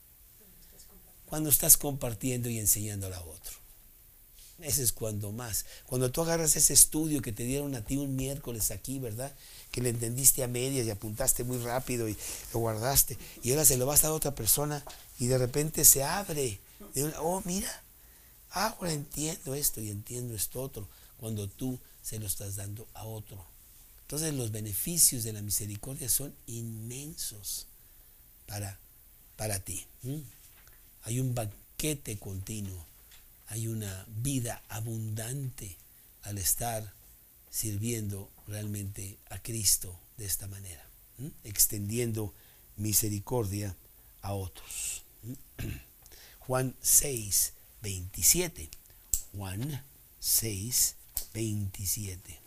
[1.31, 3.53] Cuando estás compartiendo y enseñándola a otro.
[4.59, 5.65] Ese es cuando más.
[5.85, 9.33] Cuando tú agarras ese estudio que te dieron a ti un miércoles aquí, ¿verdad?
[9.71, 12.17] Que le entendiste a medias y apuntaste muy rápido y
[12.53, 13.17] lo guardaste.
[13.43, 14.83] Y ahora se lo vas a otra persona
[15.19, 16.59] y de repente se abre
[17.19, 17.71] oh, mira,
[18.49, 23.45] ahora entiendo esto y entiendo esto otro, cuando tú se lo estás dando a otro.
[24.01, 27.67] Entonces los beneficios de la misericordia son inmensos
[28.47, 28.77] para,
[29.37, 29.85] para ti.
[31.03, 32.85] Hay un banquete continuo,
[33.47, 35.75] hay una vida abundante
[36.23, 36.93] al estar
[37.49, 40.85] sirviendo realmente a Cristo de esta manera,
[41.43, 42.33] extendiendo
[42.77, 43.75] misericordia
[44.21, 45.03] a otros.
[46.39, 48.69] Juan 6, 27.
[49.35, 49.83] Juan
[50.19, 50.95] 6,
[51.33, 52.40] 27.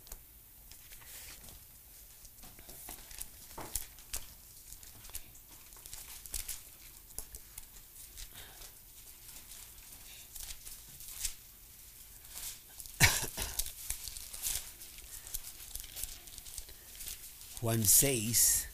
[17.65, 18.67] Juan 6,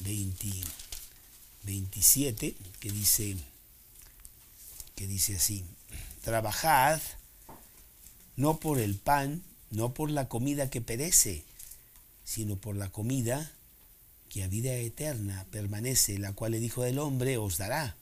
[0.00, 0.50] 20,
[1.62, 3.36] 27, que dice,
[4.96, 5.64] que dice así,
[6.22, 7.00] trabajad
[8.34, 11.44] no por el pan, no por la comida que perece,
[12.24, 13.52] sino por la comida
[14.28, 17.94] que a vida eterna permanece, la cual el Hijo del Hombre os dará,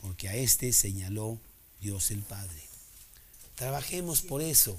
[0.00, 1.38] porque a éste señaló
[1.82, 2.62] Dios el Padre.
[3.56, 4.74] Trabajemos por eso.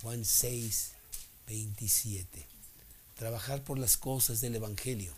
[0.00, 0.92] Juan 6,
[1.50, 2.46] 27.
[3.16, 5.12] Trabajar por las cosas del Evangelio.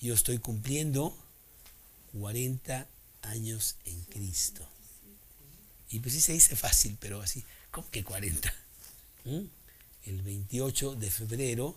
[0.00, 1.16] Yo estoy cumpliendo
[2.12, 2.88] 40
[3.22, 4.68] años en Cristo.
[5.90, 8.52] Y pues sí se dice fácil, pero así, ¿cómo que 40?
[9.26, 9.42] ¿Mm?
[10.06, 11.76] El 28 de febrero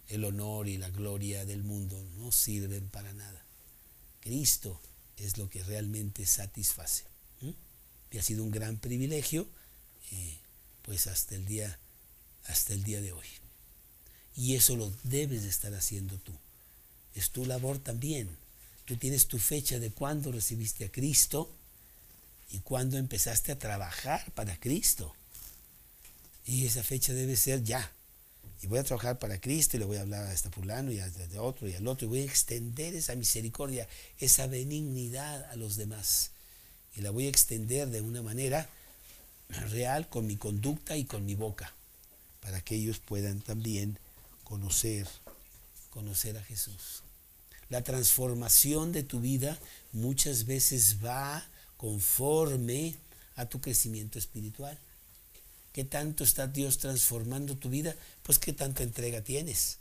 [0.09, 3.45] el honor y la gloria del mundo, no sirven para nada.
[4.19, 4.77] Cristo
[5.15, 7.05] es lo que realmente satisface.
[8.11, 9.47] Y ha sido un gran privilegio,
[10.11, 10.37] eh,
[10.81, 11.79] pues hasta el día,
[12.47, 13.40] hasta el día de hoy.
[14.35, 16.33] Y eso lo debes de estar haciendo tú.
[17.15, 18.29] Es tu labor también.
[18.85, 21.49] Tú tienes tu fecha de cuándo recibiste a Cristo
[22.49, 25.13] y cuándo empezaste a trabajar para Cristo.
[26.45, 27.91] Y esa fecha debe ser ya.
[28.61, 30.99] Y voy a trabajar para Cristo y le voy a hablar a este fulano y
[30.99, 32.05] a este otro y al otro.
[32.05, 33.87] Y voy a extender esa misericordia,
[34.19, 36.31] esa benignidad a los demás.
[36.95, 38.69] Y la voy a extender de una manera
[39.69, 41.73] real con mi conducta y con mi boca.
[42.41, 43.97] Para que ellos puedan también
[44.51, 45.07] conocer,
[45.91, 47.03] conocer a Jesús.
[47.69, 49.57] La transformación de tu vida
[49.93, 51.47] muchas veces va
[51.77, 52.97] conforme
[53.37, 54.77] a tu crecimiento espiritual.
[55.71, 57.95] ¿Qué tanto está Dios transformando tu vida?
[58.23, 59.77] Pues qué tanta entrega tienes.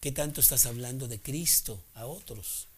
[0.00, 2.68] ¿Qué tanto estás hablando de Cristo a otros?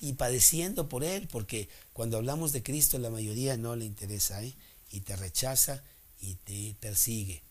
[0.00, 4.54] Y padeciendo por Él, porque cuando hablamos de Cristo la mayoría no le interesa, ¿eh?
[4.92, 5.82] Y te rechaza
[6.22, 7.42] y te persigue.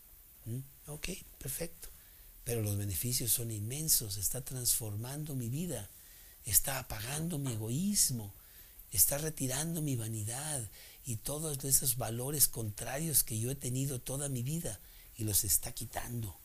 [0.46, 0.90] ¿Mm?
[0.90, 1.88] Ok, perfecto.
[2.42, 5.88] Pero los beneficios son inmensos, está transformando mi vida,
[6.44, 8.34] está apagando mi egoísmo,
[8.90, 10.68] está retirando mi vanidad,
[11.04, 14.80] y todos esos valores contrarios que yo he tenido toda mi vida
[15.16, 16.36] y los está quitando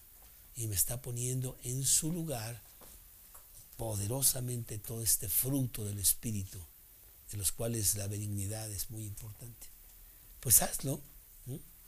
[0.55, 2.61] y me está poniendo en su lugar
[3.77, 6.59] poderosamente todo este fruto del Espíritu,
[7.31, 9.67] de los cuales la benignidad es muy importante.
[10.39, 10.99] Pues hazlo.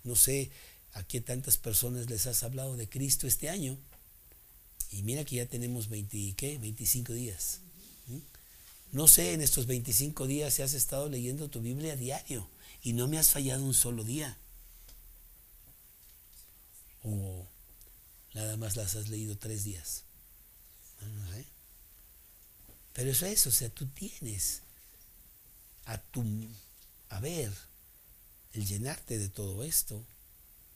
[0.04, 0.52] No, sé
[0.94, 3.78] a qué tantas personas les has hablado de Cristo este año.
[4.92, 6.58] Y mira que ya tenemos 20, ¿qué?
[6.58, 7.62] 25 días.
[8.92, 12.50] No sé en estos 25 días si has estado leyendo tu Biblia a diario
[12.82, 14.36] y no me has fallado un solo día.
[17.04, 17.46] O
[18.34, 20.04] nada más las has leído tres días.
[21.34, 21.46] Sé.
[22.94, 24.62] Pero eso es, o sea, tú tienes
[25.86, 26.24] a tu
[27.10, 27.52] a ver
[28.54, 30.04] el llenarte de todo esto,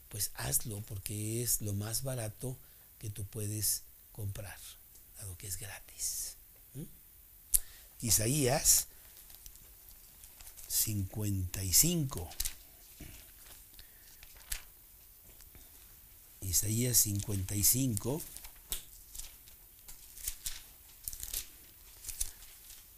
[0.10, 2.56] pues hazlo porque es lo más barato
[3.00, 4.58] que tú puedes comprar,
[5.18, 6.36] dado que es gratis.
[8.02, 8.88] Isaías
[10.68, 12.30] 55.
[16.42, 18.22] Isaías 55.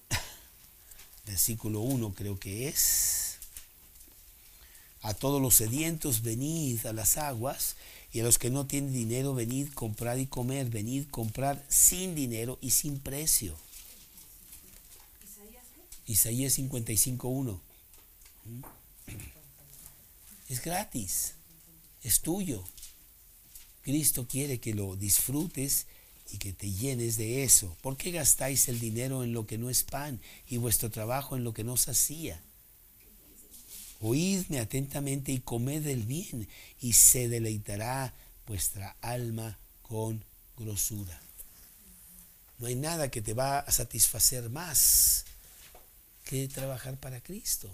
[1.27, 3.24] Versículo 1 creo que es.
[5.05, 7.75] A todos los sedientos venid a las aguas
[8.11, 12.57] y a los que no tienen dinero venid comprar y comer, venid comprar sin dinero
[12.59, 13.55] y sin precio.
[16.07, 17.59] Isaías 55.1.
[20.49, 21.35] Es gratis,
[22.01, 22.63] es tuyo.
[23.83, 25.85] Cristo quiere que lo disfrutes
[26.31, 27.77] y que te llenes de eso.
[27.83, 31.43] ¿Por qué gastáis el dinero en lo que no es pan y vuestro trabajo en
[31.43, 32.41] lo que no hacía?
[34.01, 36.47] Oídme atentamente y comed el bien
[36.81, 38.13] y se deleitará
[38.45, 40.23] vuestra alma con
[40.57, 41.19] grosura.
[42.57, 45.25] No hay nada que te va a satisfacer más
[46.25, 47.69] que trabajar para Cristo.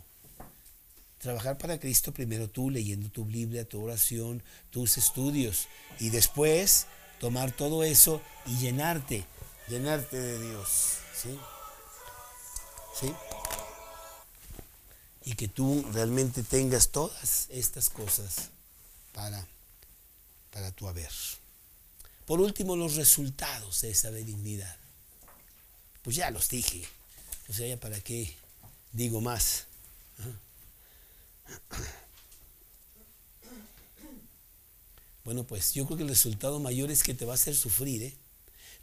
[1.20, 4.42] Trabajar para Cristo primero tú leyendo tu Biblia, tu oración,
[4.72, 5.68] tus estudios
[6.00, 6.88] y después
[7.20, 9.24] tomar todo eso y llenarte,
[9.68, 10.98] llenarte de Dios.
[11.16, 11.38] ¿Sí?
[13.00, 13.14] ¿Sí?
[15.24, 18.50] Y que tú realmente tengas todas estas cosas
[19.14, 19.46] para,
[20.52, 21.12] para tu haber.
[22.26, 24.78] Por último, los resultados de esa benignidad.
[26.02, 26.88] Pues ya los dije.
[27.50, 28.34] O sea, ya para qué
[28.92, 29.66] digo más.
[35.24, 38.02] Bueno, pues yo creo que el resultado mayor es que te va a hacer sufrir,
[38.02, 38.14] ¿eh?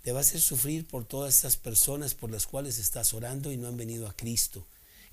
[0.04, 3.56] Te va a hacer sufrir por todas estas personas por las cuales estás orando y
[3.56, 4.64] no han venido a Cristo.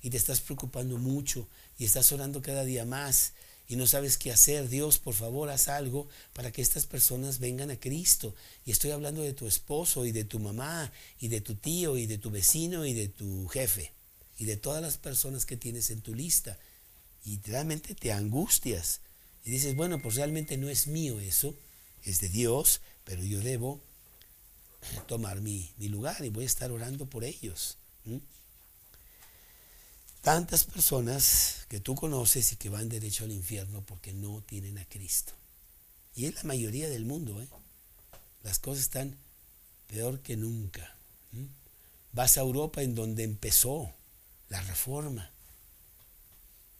[0.06, 1.48] Y te estás preocupando mucho
[1.80, 3.32] y estás orando cada día más
[3.66, 4.68] y no sabes qué hacer.
[4.68, 8.32] Dios, por favor, haz algo para que estas personas vengan a Cristo.
[8.64, 12.06] Y estoy hablando de tu esposo y de tu mamá y de tu tío y
[12.06, 13.90] de tu vecino y de tu jefe
[14.38, 16.56] y de todas las personas que tienes en tu lista.
[17.24, 19.00] Y realmente te angustias
[19.44, 21.52] y dices, bueno, pues realmente no es mío eso,
[22.04, 23.80] es de Dios, pero yo debo
[25.08, 27.76] tomar mi, lugar y voy a estar orando por ellos.
[30.26, 34.84] Tantas personas que tú conoces y que van derecho al infierno porque no tienen a
[34.84, 35.34] Cristo.
[36.16, 37.40] Y es la mayoría del mundo.
[37.40, 37.46] ¿eh?
[38.42, 39.16] Las cosas están
[39.86, 40.96] peor que nunca.
[42.10, 43.94] Vas a Europa en donde empezó
[44.48, 45.30] la reforma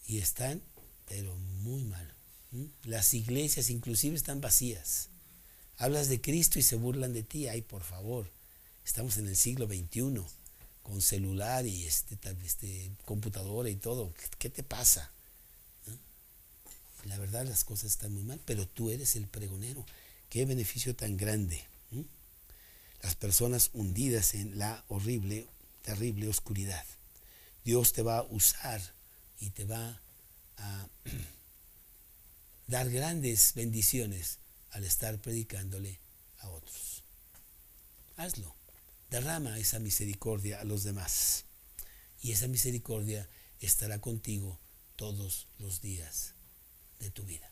[0.09, 0.61] y están,
[1.09, 1.33] pero
[1.63, 2.15] muy mal.
[2.83, 5.09] Las iglesias inclusive están vacías.
[5.77, 7.47] Hablas de Cristo y se burlan de ti.
[7.47, 8.29] Ay, por favor,
[8.85, 10.25] estamos en el siglo XXI,
[10.87, 14.15] con celular y este, este, computadora y todo.
[14.39, 15.11] ¿Qué, te pasa?
[17.07, 19.85] La verdad las cosas están muy mal, pero tú eres el pregonero.
[20.31, 21.61] Qué beneficio tan grande.
[23.03, 25.49] Las personas hundidas en la horrible,
[25.83, 26.85] terrible oscuridad.
[27.65, 28.81] Dios te va a usar
[29.41, 30.01] y te va
[30.57, 30.89] a
[32.69, 34.39] dar grandes bendiciones
[34.71, 35.99] al estar predicándole
[36.39, 37.03] a otros.
[38.17, 38.55] Hazlo.
[39.17, 41.47] Derrama esa misericordia a los demás.
[42.21, 43.27] Y esa misericordia
[43.61, 44.59] estará contigo
[44.95, 46.35] todos los días
[47.01, 47.51] de tu vida.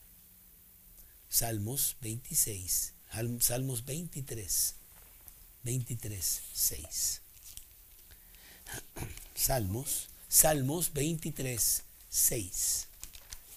[1.31, 2.93] Salmos 26,
[3.41, 4.75] Salmos 23,
[5.63, 7.21] 23, 6.
[9.35, 12.87] Salmos, Salmos 23, 6.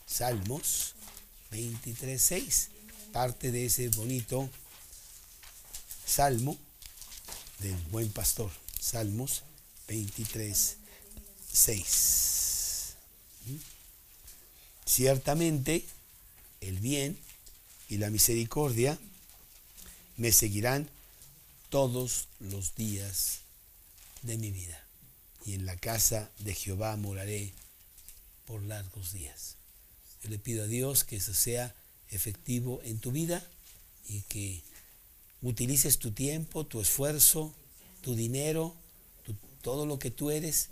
[0.05, 0.95] Salmos
[1.51, 2.69] 23, 6
[3.11, 4.49] parte de ese bonito
[6.05, 6.57] salmo
[7.59, 8.51] del buen pastor.
[8.79, 9.43] Salmos
[9.87, 10.77] 23,
[11.51, 12.95] 6.
[13.45, 13.55] ¿Mm?
[14.85, 15.85] Ciertamente
[16.61, 17.17] el bien
[17.89, 18.97] y la misericordia
[20.17, 20.89] me seguirán
[21.69, 23.39] todos los días
[24.23, 24.83] de mi vida.
[25.45, 27.53] Y en la casa de Jehová moraré
[28.45, 29.55] por largos días.
[30.23, 31.73] Yo le pido a Dios que eso sea
[32.09, 33.45] efectivo en tu vida
[34.07, 34.61] y que
[35.41, 37.53] utilices tu tiempo, tu esfuerzo,
[38.01, 38.75] tu dinero,
[39.61, 40.69] todo lo que tú eres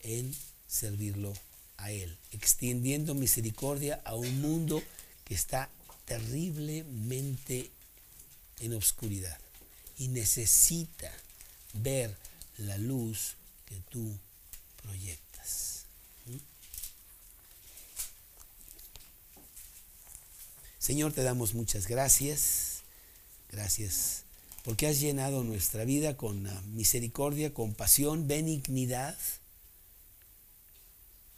[0.00, 0.34] en
[0.66, 1.32] servirlo
[1.76, 4.82] a Él, extendiendo misericordia a un mundo
[5.24, 5.70] que está
[6.04, 7.70] terriblemente
[8.60, 9.38] en oscuridad
[9.98, 11.10] y necesita
[11.72, 12.16] ver
[12.58, 13.36] la luz
[13.66, 14.18] que tú
[14.82, 15.86] proyectas.
[20.78, 22.73] Señor, te damos muchas gracias.
[23.54, 24.24] Gracias
[24.64, 29.16] porque has llenado nuestra vida con misericordia, compasión, benignidad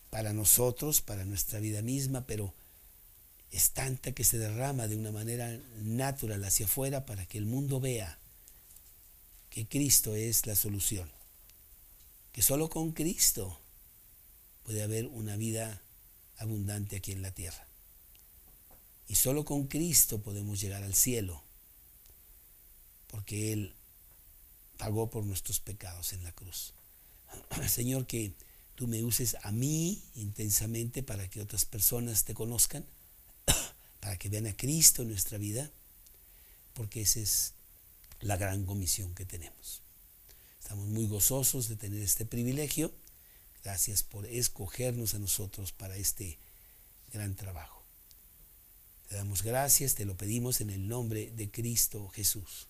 [0.09, 2.55] para nosotros, para nuestra vida misma, pero
[3.51, 7.81] es tanta que se derrama de una manera natural hacia afuera para que el mundo
[7.81, 8.19] vea
[9.51, 11.11] que Cristo es la solución,
[12.33, 13.61] que solo con Cristo
[14.63, 15.83] puede haber una vida
[16.39, 17.67] abundante aquí en la tierra.
[19.07, 21.46] Y solo con Cristo podemos llegar al cielo,
[23.07, 23.75] porque Él
[24.77, 26.75] pagó por nuestros pecados en la cruz.
[27.69, 28.35] Señor, que
[28.75, 32.85] tú me uses a mí intensamente para que otras personas te conozcan,
[34.01, 35.71] para que vean a Cristo en nuestra vida,
[36.75, 37.55] porque esa es
[38.21, 39.83] la gran comisión que tenemos.
[40.61, 42.93] Estamos muy gozosos de tener este privilegio.
[43.63, 46.39] Gracias por escogernos a nosotros para este
[47.13, 47.85] gran trabajo.
[49.09, 52.67] Te damos gracias, te lo pedimos en el nombre de Cristo Jesús.